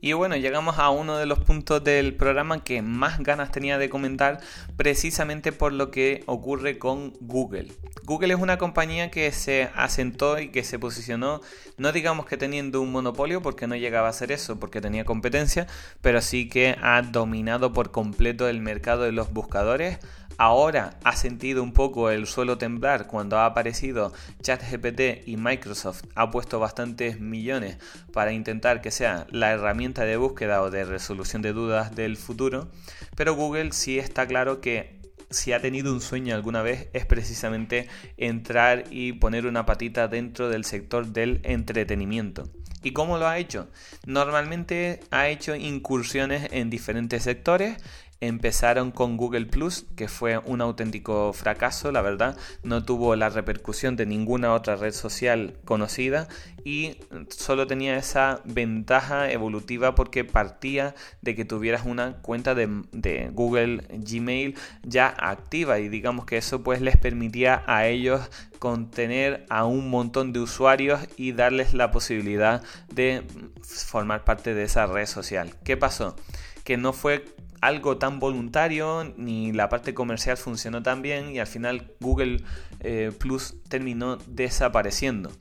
Y 0.06 0.14
bueno, 0.14 0.36
llegamos 0.36 0.78
a 0.78 0.92
uno 0.92 1.18
de 1.18 1.26
los 1.26 1.40
puntos 1.40 1.84
del 1.84 2.14
programa 2.14 2.64
que 2.64 2.84
más 2.84 3.18
ganas 3.22 3.52
tenía 3.52 3.80
de 3.80 3.90
comentar 3.90 4.40
precisamente 4.78 5.52
por 5.52 5.74
lo 5.74 5.90
que 5.90 6.22
ocurre 6.28 6.78
con 6.78 7.14
Google. 7.22 7.72
Google 8.04 8.36
es 8.36 8.40
una 8.40 8.60
compañía 8.60 9.10
que 9.10 9.32
se 9.32 9.72
asentó 9.74 10.38
y 10.38 10.50
que 10.50 10.64
se 10.64 10.78
posicionó, 10.78 11.42
no 11.78 11.92
digamos 11.92 12.28
que 12.28 12.38
teniendo 12.38 12.82
un 12.82 12.92
monopolio, 12.92 13.42
porque 13.42 13.66
no 13.66 13.76
llegaba 13.76 14.08
a 14.08 14.14
ser 14.14 14.32
eso, 14.32 14.60
porque 14.60 14.80
tenía 14.80 15.06
competencia, 15.06 15.66
pero 16.02 16.22
sí 16.22 16.50
que 16.50 16.78
ha 16.84 17.02
dominado 17.02 17.74
por 17.74 17.90
completo 17.90 18.48
el 18.48 18.62
mercado 18.62 19.06
de 19.06 19.12
los 19.12 19.34
buscadores 19.34 19.98
Ahora 20.38 20.98
ha 21.06 21.16
sentido 21.16 21.64
un 21.64 21.72
poco 21.72 22.10
el 22.10 22.28
suelo 22.28 22.58
temblar 22.58 23.08
cuando 23.08 23.38
ha 23.38 23.46
aparecido 23.46 24.12
ChatGPT 24.42 25.28
y 25.28 25.38
Microsoft 25.38 26.04
ha 26.14 26.30
puesto 26.30 26.60
bastantes 26.60 27.22
millones 27.22 27.78
para 28.12 28.34
intentar 28.34 28.82
que 28.82 28.92
sea 28.92 29.28
la 29.30 29.52
herramienta 29.52 30.04
de 30.04 30.18
búsqueda 30.18 30.62
o 30.62 30.70
de 30.70 30.84
resolución 30.84 31.42
de 31.42 31.54
dudas 31.54 31.96
del 31.96 32.18
futuro, 32.18 32.70
pero 33.16 33.34
Google 33.34 33.72
sí 33.72 33.98
está 33.98 34.28
claro 34.28 34.60
que 34.60 35.00
si 35.30 35.54
ha 35.54 35.62
tenido 35.62 35.94
un 35.94 36.02
sueño 36.02 36.36
alguna 36.36 36.62
vez 36.62 36.90
es 36.92 37.06
precisamente 37.06 37.88
entrar 38.18 38.84
y 38.92 39.14
poner 39.14 39.46
una 39.46 39.66
patita 39.66 40.10
dentro 40.10 40.50
del 40.50 40.66
sector 40.66 41.08
del 41.08 41.40
entretenimiento. 41.44 42.50
¿Y 42.86 42.92
cómo 42.92 43.18
lo 43.18 43.28
ha 43.28 43.40
hecho? 43.40 43.68
Normalmente 44.06 45.00
ha 45.10 45.28
hecho 45.30 45.56
incursiones 45.56 46.50
en 46.52 46.70
diferentes 46.70 47.24
sectores 47.24 47.78
Empezaron 48.26 48.92
con 48.92 49.18
Google 49.18 49.46
Plus, 49.46 49.86
que 49.96 50.08
fue 50.08 50.40
un 50.40 50.62
auténtico 50.62 51.32
fracaso, 51.34 51.92
la 51.92 52.02
verdad. 52.02 52.38
No 52.64 52.84
tuvo 52.84 53.16
la 53.16 53.30
repercusión 53.30 53.96
de 53.96 54.06
ninguna 54.06 54.54
otra 54.54 54.76
red 54.76 54.94
social 54.94 55.58
conocida 55.66 56.28
y 56.64 56.98
solo 57.30 57.68
tenía 57.68 57.96
esa 57.96 58.42
ventaja 58.44 59.32
evolutiva 59.32 59.94
porque 59.94 60.24
partía 60.24 60.96
de 61.22 61.36
que 61.36 61.46
tuvieras 61.46 61.86
una 61.86 62.14
cuenta 62.24 62.56
de, 62.56 63.30
Google 63.32 63.84
Gmail 63.92 64.56
ya 64.84 65.08
activa 65.08 65.78
y 65.80 65.90
digamos 65.90 66.26
que 66.26 66.38
eso 66.38 66.64
pues 66.64 66.82
les 66.82 66.98
permitía 66.98 67.64
a 67.68 67.86
ellos 67.86 68.22
contener 68.58 69.46
a 69.50 69.66
un 69.66 69.92
montón 69.92 70.34
de 70.34 70.40
usuarios 70.40 71.02
y 71.18 71.34
darles 71.34 71.76
la 71.76 71.92
posibilidad 71.92 72.64
de 72.92 73.24
formar 73.62 74.24
parte 74.24 74.56
de 74.56 74.64
esa 74.64 74.88
red 74.88 75.06
social. 75.06 75.56
¿Qué 75.64 75.78
pasó? 75.78 76.16
Que 76.64 76.78
no 76.78 76.94
fue 76.94 77.26
algo 77.66 77.98
tan 77.98 78.20
voluntario, 78.20 79.14
ni 79.18 79.52
la 79.52 79.70
parte 79.70 79.94
comercial 79.94 80.38
funcionó 80.38 80.84
tan 80.84 81.02
bien 81.02 81.32
y 81.32 81.40
al 81.40 81.48
final 81.48 81.92
Google 82.00 82.44
eh, 82.82 83.12
Plus 83.18 83.56
terminó 83.68 84.18
desapareciendo. 84.28 85.32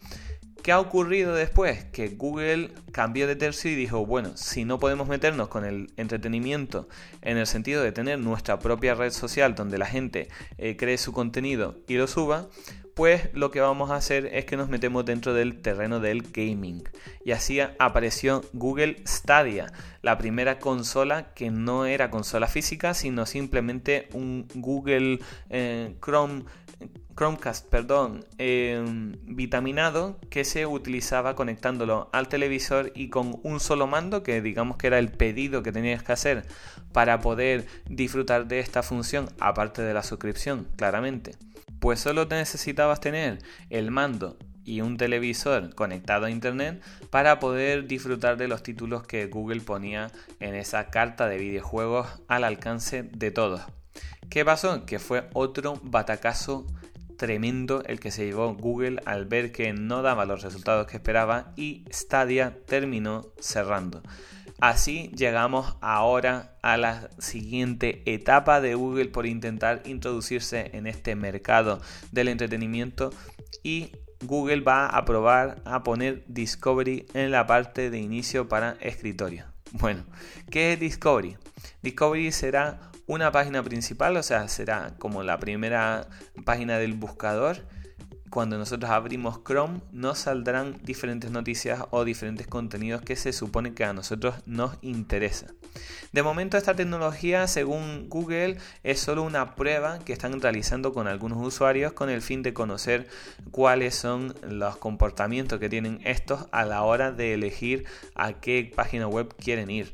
¿Qué 0.62 0.72
ha 0.72 0.80
ocurrido 0.80 1.34
después? 1.34 1.84
Que 1.84 2.08
Google 2.08 2.70
cambió 2.90 3.26
de 3.26 3.36
tercio 3.36 3.70
y 3.70 3.74
dijo, 3.74 4.06
bueno, 4.06 4.34
si 4.34 4.64
no 4.64 4.78
podemos 4.78 5.06
meternos 5.06 5.48
con 5.48 5.66
el 5.66 5.92
entretenimiento 5.98 6.88
en 7.20 7.36
el 7.36 7.46
sentido 7.46 7.82
de 7.82 7.92
tener 7.92 8.18
nuestra 8.18 8.58
propia 8.58 8.94
red 8.94 9.10
social 9.10 9.54
donde 9.54 9.76
la 9.76 9.84
gente 9.84 10.28
eh, 10.56 10.78
cree 10.78 10.96
su 10.96 11.12
contenido 11.12 11.76
y 11.86 11.96
lo 11.96 12.06
suba, 12.06 12.48
pues 12.94 13.28
lo 13.34 13.50
que 13.50 13.60
vamos 13.60 13.90
a 13.90 13.96
hacer 13.96 14.26
es 14.26 14.44
que 14.44 14.56
nos 14.56 14.68
metemos 14.68 15.04
dentro 15.04 15.34
del 15.34 15.60
terreno 15.60 16.00
del 16.00 16.22
gaming. 16.22 16.88
Y 17.24 17.32
así 17.32 17.60
apareció 17.60 18.42
Google 18.52 19.02
Stadia, 19.06 19.72
la 20.02 20.16
primera 20.16 20.58
consola 20.58 21.34
que 21.34 21.50
no 21.50 21.86
era 21.86 22.10
consola 22.10 22.46
física, 22.46 22.94
sino 22.94 23.26
simplemente 23.26 24.08
un 24.12 24.46
Google 24.54 25.18
eh, 25.50 25.96
Chrome 26.00 26.44
Chromecast, 27.16 27.68
perdón, 27.68 28.24
em, 28.38 29.12
vitaminado 29.24 30.18
que 30.30 30.44
se 30.44 30.66
utilizaba 30.66 31.34
conectándolo 31.36 32.10
al 32.12 32.28
televisor 32.28 32.90
y 32.94 33.08
con 33.08 33.38
un 33.42 33.60
solo 33.60 33.86
mando, 33.86 34.22
que 34.22 34.42
digamos 34.42 34.76
que 34.76 34.88
era 34.88 34.98
el 34.98 35.12
pedido 35.12 35.62
que 35.62 35.72
tenías 35.72 36.02
que 36.02 36.12
hacer 36.12 36.46
para 36.92 37.20
poder 37.20 37.66
disfrutar 37.88 38.46
de 38.46 38.58
esta 38.58 38.82
función, 38.82 39.28
aparte 39.38 39.82
de 39.82 39.94
la 39.94 40.02
suscripción, 40.02 40.66
claramente 40.76 41.32
pues 41.84 42.00
solo 42.00 42.24
necesitabas 42.24 42.98
tener 43.00 43.40
el 43.68 43.90
mando 43.90 44.38
y 44.64 44.80
un 44.80 44.96
televisor 44.96 45.74
conectado 45.74 46.24
a 46.24 46.30
internet 46.30 46.82
para 47.10 47.38
poder 47.38 47.86
disfrutar 47.86 48.38
de 48.38 48.48
los 48.48 48.62
títulos 48.62 49.06
que 49.06 49.26
Google 49.26 49.60
ponía 49.60 50.10
en 50.40 50.54
esa 50.54 50.86
carta 50.88 51.28
de 51.28 51.36
videojuegos 51.36 52.08
al 52.26 52.44
alcance 52.44 53.02
de 53.02 53.30
todos. 53.30 53.60
¿Qué 54.34 54.44
pasó? 54.44 54.84
Que 54.84 54.98
fue 54.98 55.28
otro 55.32 55.78
batacazo 55.84 56.66
tremendo 57.16 57.84
el 57.86 58.00
que 58.00 58.10
se 58.10 58.24
llevó 58.24 58.52
Google 58.56 59.00
al 59.06 59.26
ver 59.26 59.52
que 59.52 59.72
no 59.72 60.02
daba 60.02 60.24
los 60.24 60.42
resultados 60.42 60.88
que 60.88 60.96
esperaba 60.96 61.52
y 61.54 61.84
Stadia 61.92 62.58
terminó 62.66 63.28
cerrando. 63.38 64.02
Así 64.58 65.12
llegamos 65.14 65.76
ahora 65.80 66.56
a 66.62 66.76
la 66.76 67.10
siguiente 67.18 68.02
etapa 68.06 68.60
de 68.60 68.74
Google 68.74 69.04
por 69.04 69.26
intentar 69.26 69.82
introducirse 69.84 70.68
en 70.76 70.88
este 70.88 71.14
mercado 71.14 71.80
del 72.10 72.26
entretenimiento 72.26 73.10
y 73.62 73.92
Google 74.24 74.62
va 74.62 74.88
a 74.88 75.04
probar 75.04 75.62
a 75.64 75.84
poner 75.84 76.24
Discovery 76.26 77.06
en 77.14 77.30
la 77.30 77.46
parte 77.46 77.88
de 77.88 78.00
inicio 78.00 78.48
para 78.48 78.78
escritorio. 78.80 79.44
Bueno, 79.70 80.02
¿qué 80.50 80.72
es 80.72 80.80
Discovery? 80.80 81.36
Discovery 81.82 82.32
será 82.32 82.90
una 83.06 83.30
página 83.32 83.62
principal, 83.62 84.16
o 84.16 84.22
sea, 84.22 84.48
será 84.48 84.94
como 84.98 85.22
la 85.22 85.38
primera 85.38 86.08
página 86.44 86.78
del 86.78 86.94
buscador 86.94 87.58
cuando 88.34 88.58
nosotros 88.58 88.90
abrimos 88.90 89.44
Chrome 89.44 89.80
nos 89.92 90.18
saldrán 90.18 90.80
diferentes 90.82 91.30
noticias 91.30 91.84
o 91.90 92.04
diferentes 92.04 92.48
contenidos 92.48 93.00
que 93.00 93.14
se 93.14 93.32
supone 93.32 93.74
que 93.74 93.84
a 93.84 93.92
nosotros 93.92 94.34
nos 94.44 94.76
interesa. 94.82 95.46
De 96.10 96.24
momento 96.24 96.56
esta 96.56 96.74
tecnología, 96.74 97.46
según 97.46 98.08
Google, 98.08 98.56
es 98.82 98.98
solo 98.98 99.22
una 99.22 99.54
prueba 99.54 100.00
que 100.00 100.12
están 100.12 100.40
realizando 100.40 100.92
con 100.92 101.06
algunos 101.06 101.46
usuarios 101.46 101.92
con 101.92 102.10
el 102.10 102.22
fin 102.22 102.42
de 102.42 102.52
conocer 102.52 103.06
cuáles 103.52 103.94
son 103.94 104.34
los 104.42 104.78
comportamientos 104.78 105.60
que 105.60 105.68
tienen 105.68 106.00
estos 106.04 106.46
a 106.50 106.64
la 106.64 106.82
hora 106.82 107.12
de 107.12 107.34
elegir 107.34 107.84
a 108.16 108.32
qué 108.32 108.72
página 108.74 109.06
web 109.06 109.32
quieren 109.36 109.70
ir 109.70 109.92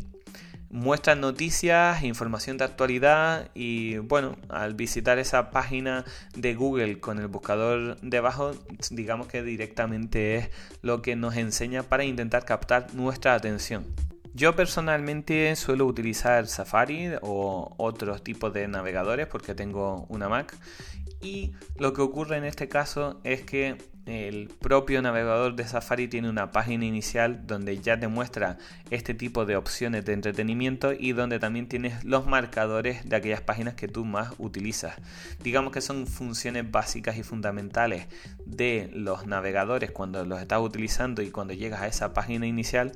muestran 0.70 1.20
noticias, 1.20 2.02
información 2.04 2.56
de 2.56 2.64
actualidad 2.64 3.50
y 3.54 3.98
bueno, 3.98 4.36
al 4.48 4.74
visitar 4.74 5.18
esa 5.18 5.50
página 5.50 6.04
de 6.34 6.54
Google 6.54 7.00
con 7.00 7.18
el 7.18 7.26
buscador 7.26 8.00
debajo, 8.00 8.52
digamos 8.90 9.26
que 9.26 9.42
directamente 9.42 10.36
es 10.36 10.50
lo 10.80 11.02
que 11.02 11.16
nos 11.16 11.36
enseña 11.36 11.82
para 11.82 12.04
intentar 12.04 12.44
captar 12.44 12.94
nuestra 12.94 13.34
atención. 13.34 13.84
Yo 14.32 14.54
personalmente 14.54 15.56
suelo 15.56 15.86
utilizar 15.86 16.46
Safari 16.46 17.10
o 17.20 17.74
otros 17.76 18.22
tipos 18.22 18.52
de 18.52 18.68
navegadores 18.68 19.26
porque 19.26 19.56
tengo 19.56 20.06
una 20.08 20.28
Mac 20.28 20.56
y 21.20 21.52
lo 21.78 21.92
que 21.92 22.00
ocurre 22.00 22.36
en 22.36 22.44
este 22.44 22.68
caso 22.68 23.20
es 23.24 23.42
que 23.42 23.76
el 24.06 24.48
propio 24.48 25.02
navegador 25.02 25.54
de 25.54 25.66
Safari 25.66 26.08
tiene 26.08 26.28
una 26.28 26.50
página 26.52 26.84
inicial 26.84 27.46
donde 27.46 27.78
ya 27.78 27.98
te 27.98 28.08
muestra 28.08 28.58
este 28.90 29.14
tipo 29.14 29.44
de 29.44 29.56
opciones 29.56 30.04
de 30.04 30.12
entretenimiento 30.12 30.92
y 30.92 31.12
donde 31.12 31.38
también 31.38 31.68
tienes 31.68 32.04
los 32.04 32.26
marcadores 32.26 33.08
de 33.08 33.16
aquellas 33.16 33.40
páginas 33.40 33.74
que 33.74 33.88
tú 33.88 34.04
más 34.04 34.32
utilizas. 34.38 34.96
Digamos 35.42 35.72
que 35.72 35.80
son 35.80 36.06
funciones 36.06 36.70
básicas 36.70 37.16
y 37.18 37.22
fundamentales 37.22 38.06
de 38.46 38.90
los 38.92 39.26
navegadores 39.26 39.90
cuando 39.90 40.24
los 40.24 40.40
estás 40.40 40.60
utilizando 40.60 41.22
y 41.22 41.30
cuando 41.30 41.54
llegas 41.54 41.82
a 41.82 41.86
esa 41.86 42.12
página 42.12 42.46
inicial 42.46 42.92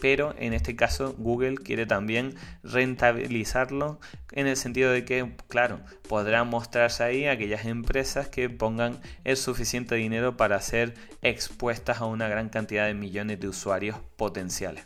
pero 0.00 0.34
en 0.38 0.52
este 0.52 0.76
caso 0.76 1.14
Google 1.18 1.56
quiere 1.56 1.86
también 1.86 2.34
rentabilizarlo 2.62 4.00
en 4.32 4.46
el 4.46 4.56
sentido 4.56 4.90
de 4.90 5.04
que, 5.04 5.32
claro, 5.48 5.80
podrán 6.08 6.48
mostrarse 6.48 7.04
ahí 7.04 7.26
aquellas 7.26 7.64
empresas 7.64 8.28
que 8.28 8.50
pongan 8.50 9.00
el 9.24 9.36
suficiente 9.36 9.94
dinero 9.94 10.36
para 10.36 10.60
ser 10.60 10.94
expuestas 11.22 12.00
a 12.00 12.06
una 12.06 12.28
gran 12.28 12.48
cantidad 12.48 12.86
de 12.86 12.94
millones 12.94 13.40
de 13.40 13.48
usuarios 13.48 13.98
potenciales. 14.16 14.84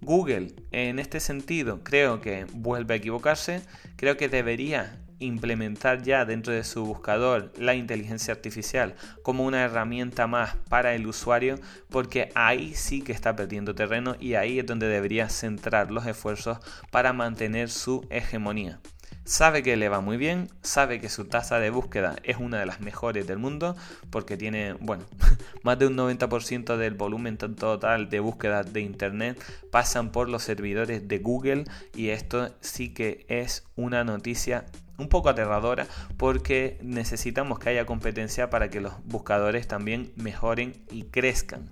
Google, 0.00 0.54
en 0.70 0.98
este 0.98 1.20
sentido, 1.20 1.82
creo 1.82 2.20
que 2.20 2.46
vuelve 2.52 2.94
a 2.94 2.96
equivocarse, 2.98 3.62
creo 3.96 4.16
que 4.16 4.28
debería 4.28 4.98
implementar 5.18 6.02
ya 6.02 6.24
dentro 6.24 6.52
de 6.52 6.64
su 6.64 6.84
buscador 6.84 7.52
la 7.58 7.74
inteligencia 7.74 8.34
artificial 8.34 8.94
como 9.22 9.44
una 9.44 9.62
herramienta 9.62 10.26
más 10.26 10.56
para 10.68 10.94
el 10.94 11.06
usuario 11.06 11.58
porque 11.90 12.30
ahí 12.34 12.74
sí 12.74 13.02
que 13.02 13.12
está 13.12 13.36
perdiendo 13.36 13.74
terreno 13.74 14.16
y 14.20 14.34
ahí 14.34 14.58
es 14.58 14.66
donde 14.66 14.88
debería 14.88 15.28
centrar 15.28 15.90
los 15.90 16.06
esfuerzos 16.06 16.58
para 16.90 17.12
mantener 17.12 17.70
su 17.70 18.06
hegemonía. 18.10 18.80
Sabe 19.28 19.62
que 19.62 19.76
le 19.76 19.90
va 19.90 20.00
muy 20.00 20.16
bien, 20.16 20.48
sabe 20.62 21.00
que 21.00 21.10
su 21.10 21.26
tasa 21.26 21.58
de 21.58 21.68
búsqueda 21.68 22.16
es 22.22 22.38
una 22.38 22.60
de 22.60 22.64
las 22.64 22.80
mejores 22.80 23.26
del 23.26 23.36
mundo 23.36 23.76
porque 24.08 24.38
tiene, 24.38 24.72
bueno, 24.80 25.04
más 25.62 25.78
de 25.78 25.86
un 25.86 25.98
90% 25.98 26.78
del 26.78 26.94
volumen 26.94 27.36
total 27.36 28.08
de 28.08 28.20
búsquedas 28.20 28.72
de 28.72 28.80
Internet 28.80 29.38
pasan 29.70 30.12
por 30.12 30.30
los 30.30 30.44
servidores 30.44 31.08
de 31.08 31.18
Google 31.18 31.64
y 31.94 32.08
esto 32.08 32.54
sí 32.62 32.94
que 32.94 33.26
es 33.28 33.66
una 33.76 34.02
noticia 34.02 34.64
un 34.98 35.08
poco 35.08 35.28
aterradora 35.28 35.86
porque 36.16 36.78
necesitamos 36.82 37.58
que 37.58 37.70
haya 37.70 37.86
competencia 37.86 38.50
para 38.50 38.68
que 38.68 38.80
los 38.80 38.92
buscadores 39.04 39.66
también 39.66 40.12
mejoren 40.16 40.74
y 40.90 41.04
crezcan. 41.04 41.70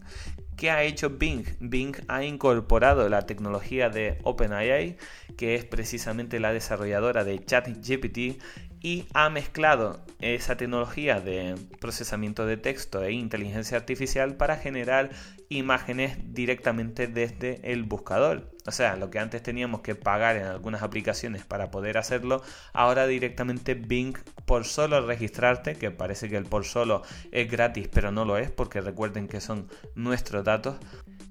¿Qué 0.56 0.70
ha 0.70 0.84
hecho 0.84 1.10
Bing? 1.10 1.44
Bing 1.60 1.94
ha 2.08 2.24
incorporado 2.24 3.10
la 3.10 3.26
tecnología 3.26 3.90
de 3.90 4.18
OpenAI, 4.22 4.96
que 5.36 5.54
es 5.54 5.66
precisamente 5.66 6.40
la 6.40 6.54
desarrolladora 6.54 7.24
de 7.24 7.44
ChatGPT, 7.44 8.40
y 8.86 9.04
ha 9.14 9.28
mezclado 9.30 9.98
esa 10.20 10.56
tecnología 10.56 11.18
de 11.18 11.56
procesamiento 11.80 12.46
de 12.46 12.56
texto 12.56 13.02
e 13.02 13.10
inteligencia 13.10 13.76
artificial 13.76 14.36
para 14.36 14.58
generar 14.58 15.10
imágenes 15.48 16.16
directamente 16.32 17.08
desde 17.08 17.58
el 17.64 17.82
buscador. 17.82 18.48
O 18.64 18.70
sea, 18.70 18.94
lo 18.94 19.10
que 19.10 19.18
antes 19.18 19.42
teníamos 19.42 19.80
que 19.80 19.96
pagar 19.96 20.36
en 20.36 20.44
algunas 20.44 20.84
aplicaciones 20.84 21.44
para 21.44 21.72
poder 21.72 21.98
hacerlo, 21.98 22.44
ahora 22.72 23.08
directamente 23.08 23.74
Bing 23.74 24.16
por 24.44 24.64
solo 24.64 25.04
registrarte, 25.04 25.74
que 25.74 25.90
parece 25.90 26.28
que 26.28 26.36
el 26.36 26.44
por 26.44 26.64
solo 26.64 27.02
es 27.32 27.50
gratis, 27.50 27.88
pero 27.92 28.12
no 28.12 28.24
lo 28.24 28.38
es 28.38 28.52
porque 28.52 28.80
recuerden 28.80 29.26
que 29.26 29.40
son 29.40 29.66
nuestros 29.96 30.44
datos 30.44 30.76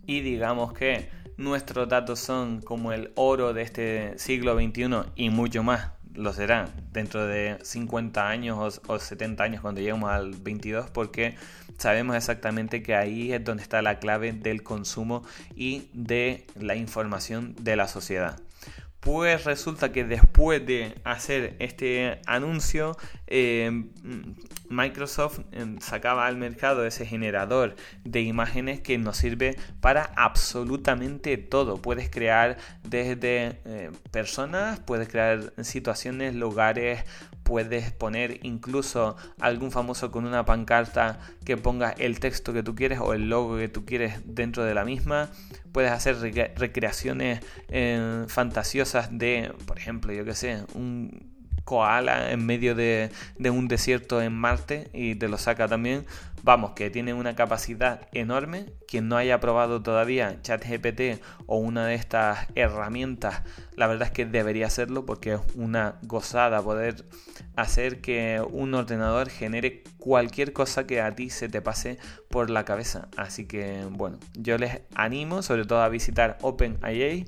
y 0.06 0.20
digamos 0.20 0.74
que 0.74 1.10
nuestros 1.38 1.88
datos 1.88 2.20
son 2.20 2.62
como 2.62 2.92
el 2.92 3.14
oro 3.16 3.54
de 3.54 3.62
este 3.62 4.20
siglo 4.20 4.56
XXI 4.56 5.12
y 5.16 5.30
mucho 5.30 5.64
más 5.64 5.95
lo 6.16 6.34
será 6.34 6.70
dentro 6.92 7.26
de 7.26 7.58
50 7.62 8.28
años 8.28 8.82
o, 8.88 9.00
70 9.00 9.44
años 9.44 9.62
cuando 9.62 9.82
lleguemos 9.82 10.10
al 10.10 10.32
22 10.32 10.90
porque 10.90 11.36
sabemos 11.78 12.16
exactamente 12.16 12.82
que 12.82 12.96
ahí 12.96 13.34
es 13.34 13.44
donde 13.44 13.64
está 13.64 13.82
la 13.82 14.00
clave 14.00 14.34
del 14.34 14.64
consumo 14.64 15.24
y 15.56 15.90
de 15.94 16.46
la 16.60 16.76
información 16.76 17.56
de 17.60 17.76
la 17.76 17.88
sociedad. 17.88 18.40
Pues 19.00 19.44
resulta 19.44 19.92
que 19.92 20.04
después 20.04 20.66
de 20.66 20.96
hacer 21.04 21.56
este 21.60 22.22
anuncio, 22.26 22.98
eh, 23.28 23.86
Microsoft 24.70 25.40
eh, 25.52 25.76
sacaba 25.80 26.28
al 26.28 26.38
mercado 26.38 26.86
ese 26.86 27.06
generador 27.06 27.76
de 28.04 28.22
imágenes 28.22 28.82
que 28.82 28.98
nos 28.98 29.18
sirve 29.18 29.58
para 29.82 30.12
absolutamente 30.16 31.38
todo. 31.38 31.82
Puedes 31.82 32.10
crear 32.10 32.58
desde 32.84 33.60
eh, 33.66 33.92
personas, 34.12 34.80
puedes 34.80 35.08
crear 35.08 35.54
situaciones, 35.64 36.36
lugares, 36.36 37.04
puedes 37.46 37.92
poner 37.92 38.40
incluso 38.44 39.16
algún 39.40 39.72
famoso 39.72 40.12
con 40.12 40.26
una 40.26 40.46
pancarta 40.46 41.20
que 41.46 41.58
ponga 41.58 41.92
el 41.92 42.20
texto 42.20 42.54
que 42.54 42.64
tú 42.64 42.74
quieres 42.74 43.00
o 43.00 43.14
el 43.14 43.30
logo 43.30 43.58
que 43.58 43.70
tú 43.70 43.86
quieres 43.86 44.20
dentro 44.26 44.64
de 44.64 44.74
la 44.74 44.84
misma. 44.84 45.30
Puedes 45.72 45.92
hacer 45.92 46.18
recreaciones 46.56 47.42
eh, 47.68 48.26
fantasiosas 48.28 49.16
de, 49.16 49.54
por 49.68 49.78
ejemplo, 49.78 50.12
yo 50.12 50.26
que 50.26 50.34
sé, 50.34 50.64
un 50.74 51.25
koala 51.66 52.32
en 52.32 52.46
medio 52.46 52.76
de, 52.76 53.12
un 53.44 53.68
desierto 53.68 54.22
en 54.22 54.34
Marte 54.34 54.90
y 54.94 55.16
te 55.16 55.28
lo 55.28 55.38
saca 55.38 55.68
también. 55.68 56.06
Vamos, 56.44 56.72
que 56.72 56.92
tiene 56.92 57.14
una 57.16 57.36
capacidad 57.36 58.08
enorme. 58.14 58.68
Quien 58.88 59.10
no 59.10 59.18
haya 59.18 59.40
probado 59.40 59.82
todavía 59.82 60.40
ChatGPT 60.44 61.22
o 61.48 61.58
una 61.58 61.88
de 61.88 61.96
estas 61.96 62.48
herramientas, 62.54 63.42
la 63.76 63.88
verdad 63.88 64.10
es 64.10 64.14
que 64.14 64.26
debería 64.26 64.68
hacerlo 64.68 65.08
porque 65.08 65.34
es 65.34 65.40
una 65.56 65.96
gozada 66.04 66.62
poder 66.62 67.06
hacer 67.56 68.00
que 68.00 68.46
un 68.48 68.76
ordenador 68.76 69.30
genere 69.30 69.84
cualquier 69.98 70.54
cosa 70.54 70.86
que 70.86 71.02
a 71.02 71.16
ti 71.16 71.32
se 71.32 71.50
te 71.50 71.62
pase 71.62 71.98
por 72.30 72.52
la 72.52 72.64
cabeza. 72.64 73.08
Así 73.18 73.48
que 73.48 73.84
bueno, 73.90 74.20
yo 74.36 74.60
les 74.60 74.82
animo 74.94 75.42
sobre 75.42 75.66
todo 75.66 75.82
a 75.82 75.90
visitar 75.90 76.38
OpenAI 76.42 77.26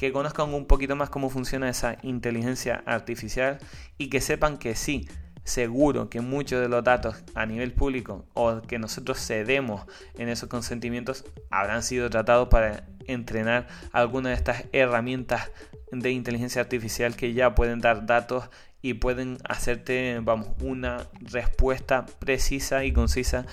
que 0.00 0.12
conozcan 0.12 0.54
un 0.54 0.64
poquito 0.64 0.96
más 0.96 1.10
cómo 1.10 1.28
funciona 1.28 1.68
esa 1.68 1.98
inteligencia 2.00 2.82
artificial 2.86 3.58
y 3.98 4.08
que 4.08 4.22
sepan 4.22 4.56
que 4.56 4.74
sí, 4.74 5.06
seguro 5.44 6.08
que 6.08 6.22
muchos 6.22 6.62
de 6.62 6.70
los 6.70 6.82
datos 6.82 7.22
a 7.34 7.44
nivel 7.44 7.74
público 7.74 8.24
o 8.32 8.62
que 8.62 8.78
nosotros 8.78 9.18
cedemos 9.18 9.82
en 10.16 10.30
esos 10.30 10.48
consentimientos 10.48 11.26
habrán 11.50 11.82
sido 11.82 12.08
tratados 12.08 12.48
para 12.48 12.86
entrenar 13.08 13.68
alguna 13.92 14.30
de 14.30 14.36
estas 14.36 14.64
herramientas 14.72 15.50
de 15.92 16.10
inteligencia 16.12 16.62
artificial 16.62 17.14
que 17.14 17.34
ya 17.34 17.54
pueden 17.54 17.80
dar 17.80 18.06
datos 18.06 18.48
y 18.80 18.94
pueden 18.94 19.36
hacerte, 19.46 20.18
vamos, 20.22 20.48
una 20.62 21.08
respuesta 21.20 22.06
precisa 22.06 22.86
y 22.86 22.94
concisa. 22.94 23.44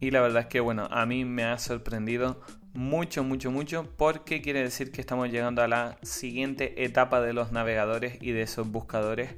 Y 0.00 0.10
la 0.10 0.20
verdad 0.20 0.42
es 0.42 0.48
que, 0.48 0.60
bueno, 0.60 0.86
a 0.90 1.06
mí 1.06 1.24
me 1.24 1.44
ha 1.44 1.56
sorprendido 1.56 2.42
mucho, 2.74 3.24
mucho, 3.24 3.50
mucho, 3.50 3.88
porque 3.96 4.42
quiere 4.42 4.62
decir 4.62 4.90
que 4.90 5.00
estamos 5.00 5.30
llegando 5.30 5.62
a 5.62 5.68
la 5.68 5.96
siguiente 6.02 6.84
etapa 6.84 7.20
de 7.20 7.32
los 7.32 7.52
navegadores 7.52 8.18
y 8.20 8.32
de 8.32 8.42
esos 8.42 8.68
buscadores. 8.70 9.34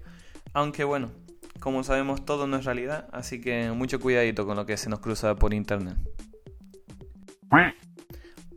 Aunque 0.52 0.84
bueno, 0.84 1.12
como 1.60 1.84
sabemos, 1.84 2.24
todo 2.24 2.46
no 2.46 2.56
es 2.56 2.64
realidad, 2.64 3.08
así 3.12 3.40
que 3.40 3.70
mucho 3.72 4.00
cuidadito 4.00 4.46
con 4.46 4.56
lo 4.56 4.66
que 4.66 4.76
se 4.76 4.88
nos 4.88 5.00
cruza 5.00 5.34
por 5.36 5.52
internet. 5.52 5.96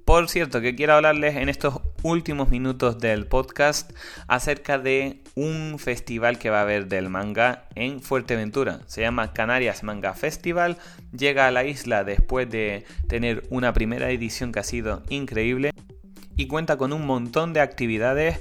Por 0.06 0.28
cierto, 0.28 0.62
que 0.62 0.76
quiero 0.76 0.94
hablarles 0.94 1.36
en 1.36 1.50
estos 1.50 1.82
últimos 2.04 2.50
minutos 2.50 3.00
del 3.00 3.26
podcast 3.26 3.92
acerca 4.28 4.78
de 4.78 5.22
un 5.36 5.78
festival 5.80 6.40
que 6.40 6.50
va 6.50 6.60
a 6.60 6.64
haber 6.64 6.88
del 6.88 7.10
manga 7.10 7.66
en 7.76 8.02
Fuerteventura. 8.02 8.82
Se 8.88 9.02
llama 9.02 9.34
Canarias 9.34 9.84
Manga 9.84 10.14
Festival. 10.14 10.78
Llega 11.12 11.48
a 11.48 11.52
la 11.52 11.66
isla 11.66 12.04
después 12.04 12.50
de 12.50 12.86
tener 13.08 13.44
una 13.50 13.74
primera 13.74 14.10
edición 14.12 14.52
que 14.52 14.60
ha 14.60 14.64
sido 14.64 15.04
increíble 15.10 15.72
y 16.36 16.48
cuenta 16.48 16.78
con 16.78 16.94
un 16.94 17.06
montón 17.06 17.52
de 17.52 17.60
actividades 17.60 18.40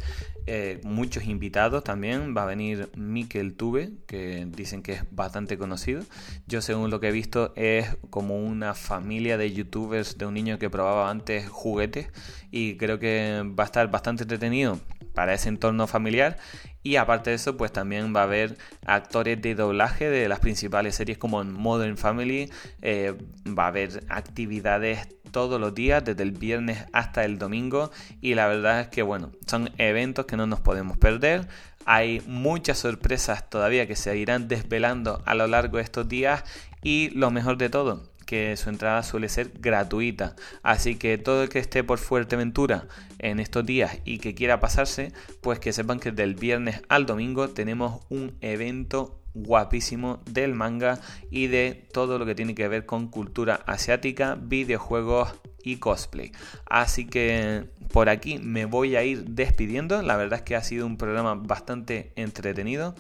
eh, 0.51 0.81
muchos 0.83 1.25
invitados 1.25 1.85
también. 1.85 2.35
Va 2.35 2.45
a 2.45 2.47
venir 2.47 2.89
Mikel 2.97 3.55
Tube, 3.55 3.91
que 4.07 4.47
dicen 4.49 4.83
que 4.83 4.93
es 4.95 5.05
bastante 5.11 5.59
conocido. 5.59 6.03
Yo, 6.47 6.63
según 6.63 6.91
lo 6.91 7.01
que 7.01 7.09
he 7.09 7.13
visto, 7.13 7.53
es 7.55 7.97
como 8.09 8.39
una 8.39 8.75
familia 8.75 9.37
de 9.37 9.53
youtubers 9.53 10.17
de 10.17 10.25
un 10.25 10.33
niño 10.33 10.59
que 10.59 10.71
probaba 10.71 11.11
antes 11.11 11.49
juguetes. 11.49 12.09
Y 12.51 12.79
creo 12.79 12.99
que 12.99 13.43
va 13.59 13.65
a 13.65 13.67
estar 13.67 13.91
bastante 13.91 14.23
entretenido 14.23 14.81
para 15.13 15.35
ese 15.35 15.51
entorno 15.51 15.87
familiar. 15.87 16.39
Y 16.83 16.97
aparte 16.97 17.31
de 17.31 17.37
eso, 17.37 17.57
pues 17.57 17.71
también 17.71 18.15
va 18.17 18.21
a 18.21 18.25
haber 18.25 18.57
actores 18.87 19.43
de 19.43 19.55
doblaje 19.55 20.09
de 20.09 20.29
las 20.29 20.41
principales 20.41 20.95
series 20.95 21.19
como 21.19 21.45
Modern 21.45 21.99
Family. 21.99 22.51
Eh, 22.81 23.15
va 23.47 23.65
a 23.65 23.69
haber 23.69 24.05
actividades 24.09 25.07
todos 25.31 25.61
los 25.61 25.75
días, 25.75 26.05
desde 26.05 26.23
el 26.23 26.33
viernes 26.33 26.85
hasta 26.93 27.25
el 27.25 27.39
domingo. 27.39 27.91
Y 28.21 28.35
la 28.35 28.47
verdad 28.47 28.81
es 28.81 28.89
que, 28.89 29.03
bueno, 29.03 29.31
son 29.47 29.71
eventos 29.79 30.27
que 30.27 30.37
no 30.37 30.47
nos 30.47 30.61
podemos 30.61 30.97
perder. 30.97 31.49
Hay 31.85 32.23
muchas 32.27 32.79
sorpresas 32.79 33.49
todavía 33.49 33.87
que 33.87 33.97
se 33.97 34.17
irán 34.17 34.49
desvelando 34.49 35.23
a 35.25 35.35
lo 35.35 35.47
largo 35.47 35.79
de 35.79 35.85
estos 35.85 36.09
días. 36.09 36.45
Y 36.83 37.11
lo 37.11 37.31
mejor 37.31 37.59
de 37.59 37.71
todo, 37.71 38.03
que 38.27 38.57
su 38.57 38.69
entrada 38.69 39.03
suele 39.03 39.29
ser 39.29 39.51
gratuita. 39.59 40.37
Así 40.63 40.97
que 40.97 41.19
todo 41.19 41.45
el 41.45 41.49
que 41.49 41.59
esté 41.59 41.83
por 41.83 41.99
Fuerteventura 41.99 42.87
en 43.19 43.41
estos 43.41 43.65
días 43.65 43.99
y 44.05 44.19
que 44.19 44.35
quiera 44.35 44.61
pasarse, 44.61 45.13
pues 45.41 45.59
que 45.59 45.73
sepan 45.73 46.01
que 46.01 46.13
del 46.13 46.35
viernes 46.35 46.83
al 46.89 47.07
domingo 47.07 47.49
tenemos 47.49 48.03
un 48.09 48.37
evento 48.41 49.21
guapísimo 49.35 50.21
del 50.31 50.55
manga 50.55 51.01
y 51.31 51.47
de 51.47 51.87
todo 51.93 52.19
lo 52.19 52.27
que 52.27 52.35
tiene 52.35 52.55
que 52.55 52.69
ver 52.69 52.87
con 52.87 53.09
cultura 53.09 53.61
asiática, 53.67 54.37
videojuegos 54.41 55.35
y 55.63 55.77
cosplay. 55.77 56.33
Así 56.67 57.07
que 57.07 57.65
por 57.93 58.09
aquí 58.09 58.39
me 58.39 58.65
voy 58.65 58.97
a 58.97 59.05
ir 59.05 59.25
despidiendo. 59.25 60.03
La 60.03 60.17
verdad 60.17 60.41
es 60.41 60.45
que 60.45 60.57
ha 60.57 60.63
sido 60.63 60.87
un 60.87 60.97
programa 60.97 61.35
bastante 61.35 62.13
entretenido. 62.17 62.95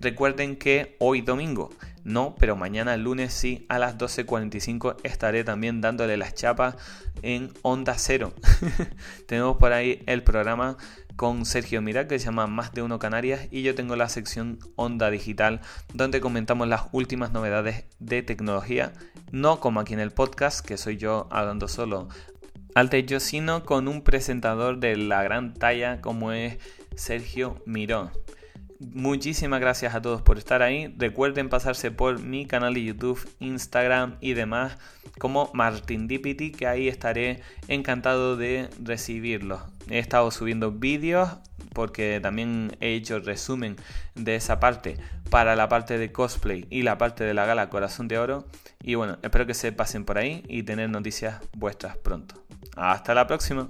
Recuerden 0.00 0.56
que 0.56 0.96
hoy 0.98 1.20
domingo 1.20 1.70
no, 2.04 2.34
pero 2.38 2.54
mañana 2.54 2.96
lunes 2.98 3.32
sí, 3.32 3.64
a 3.70 3.78
las 3.78 3.96
12.45 3.96 4.96
estaré 5.02 5.42
también 5.42 5.80
dándole 5.80 6.18
las 6.18 6.34
chapas 6.34 6.76
en 7.22 7.50
Onda 7.62 7.94
Cero. 7.96 8.34
Tenemos 9.26 9.56
por 9.56 9.72
ahí 9.72 10.02
el 10.06 10.22
programa 10.22 10.76
con 11.16 11.46
Sergio 11.46 11.80
Mira 11.80 12.06
que 12.06 12.18
se 12.18 12.26
llama 12.26 12.46
Más 12.46 12.72
de 12.72 12.82
Uno 12.82 12.98
Canarias 12.98 13.48
y 13.50 13.62
yo 13.62 13.74
tengo 13.74 13.96
la 13.96 14.08
sección 14.08 14.58
Onda 14.76 15.10
Digital 15.10 15.60
donde 15.92 16.20
comentamos 16.20 16.68
las 16.68 16.82
últimas 16.92 17.32
novedades 17.32 17.84
de 18.00 18.22
tecnología, 18.22 18.92
no 19.30 19.60
como 19.60 19.80
aquí 19.80 19.94
en 19.94 20.00
el 20.00 20.10
podcast 20.10 20.66
que 20.66 20.76
soy 20.76 20.96
yo 20.98 21.28
hablando 21.30 21.68
solo 21.68 22.08
al 22.74 22.90
techo, 22.90 23.20
sino 23.20 23.64
con 23.64 23.88
un 23.88 24.02
presentador 24.02 24.78
de 24.78 24.96
la 24.96 25.22
gran 25.22 25.54
talla 25.54 26.00
como 26.00 26.32
es 26.32 26.58
Sergio 26.96 27.62
Miró. 27.64 28.10
Muchísimas 28.92 29.60
gracias 29.60 29.94
a 29.94 30.02
todos 30.02 30.20
por 30.20 30.36
estar 30.36 30.62
ahí. 30.62 30.94
Recuerden 30.98 31.48
pasarse 31.48 31.90
por 31.90 32.20
mi 32.20 32.46
canal 32.46 32.74
de 32.74 32.84
YouTube, 32.84 33.28
Instagram 33.40 34.16
y 34.20 34.34
demás 34.34 34.76
como 35.18 35.50
Martin 35.54 36.06
Dipity, 36.06 36.52
que 36.52 36.66
ahí 36.66 36.88
estaré 36.88 37.40
encantado 37.68 38.36
de 38.36 38.68
recibirlos. 38.82 39.62
He 39.88 39.98
estado 39.98 40.30
subiendo 40.30 40.70
vídeos 40.70 41.30
porque 41.72 42.20
también 42.22 42.76
he 42.80 42.94
hecho 42.94 43.20
resumen 43.20 43.76
de 44.14 44.36
esa 44.36 44.60
parte 44.60 44.98
para 45.30 45.56
la 45.56 45.68
parte 45.68 45.98
de 45.98 46.12
cosplay 46.12 46.66
y 46.70 46.82
la 46.82 46.98
parte 46.98 47.24
de 47.24 47.34
la 47.34 47.46
gala 47.46 47.70
Corazón 47.70 48.06
de 48.06 48.18
Oro. 48.18 48.46
Y 48.82 48.96
bueno, 48.96 49.18
espero 49.22 49.46
que 49.46 49.54
se 49.54 49.72
pasen 49.72 50.04
por 50.04 50.18
ahí 50.18 50.44
y 50.46 50.62
tener 50.62 50.90
noticias 50.90 51.40
vuestras 51.56 51.96
pronto. 51.96 52.34
Hasta 52.76 53.14
la 53.14 53.26
próxima. 53.26 53.68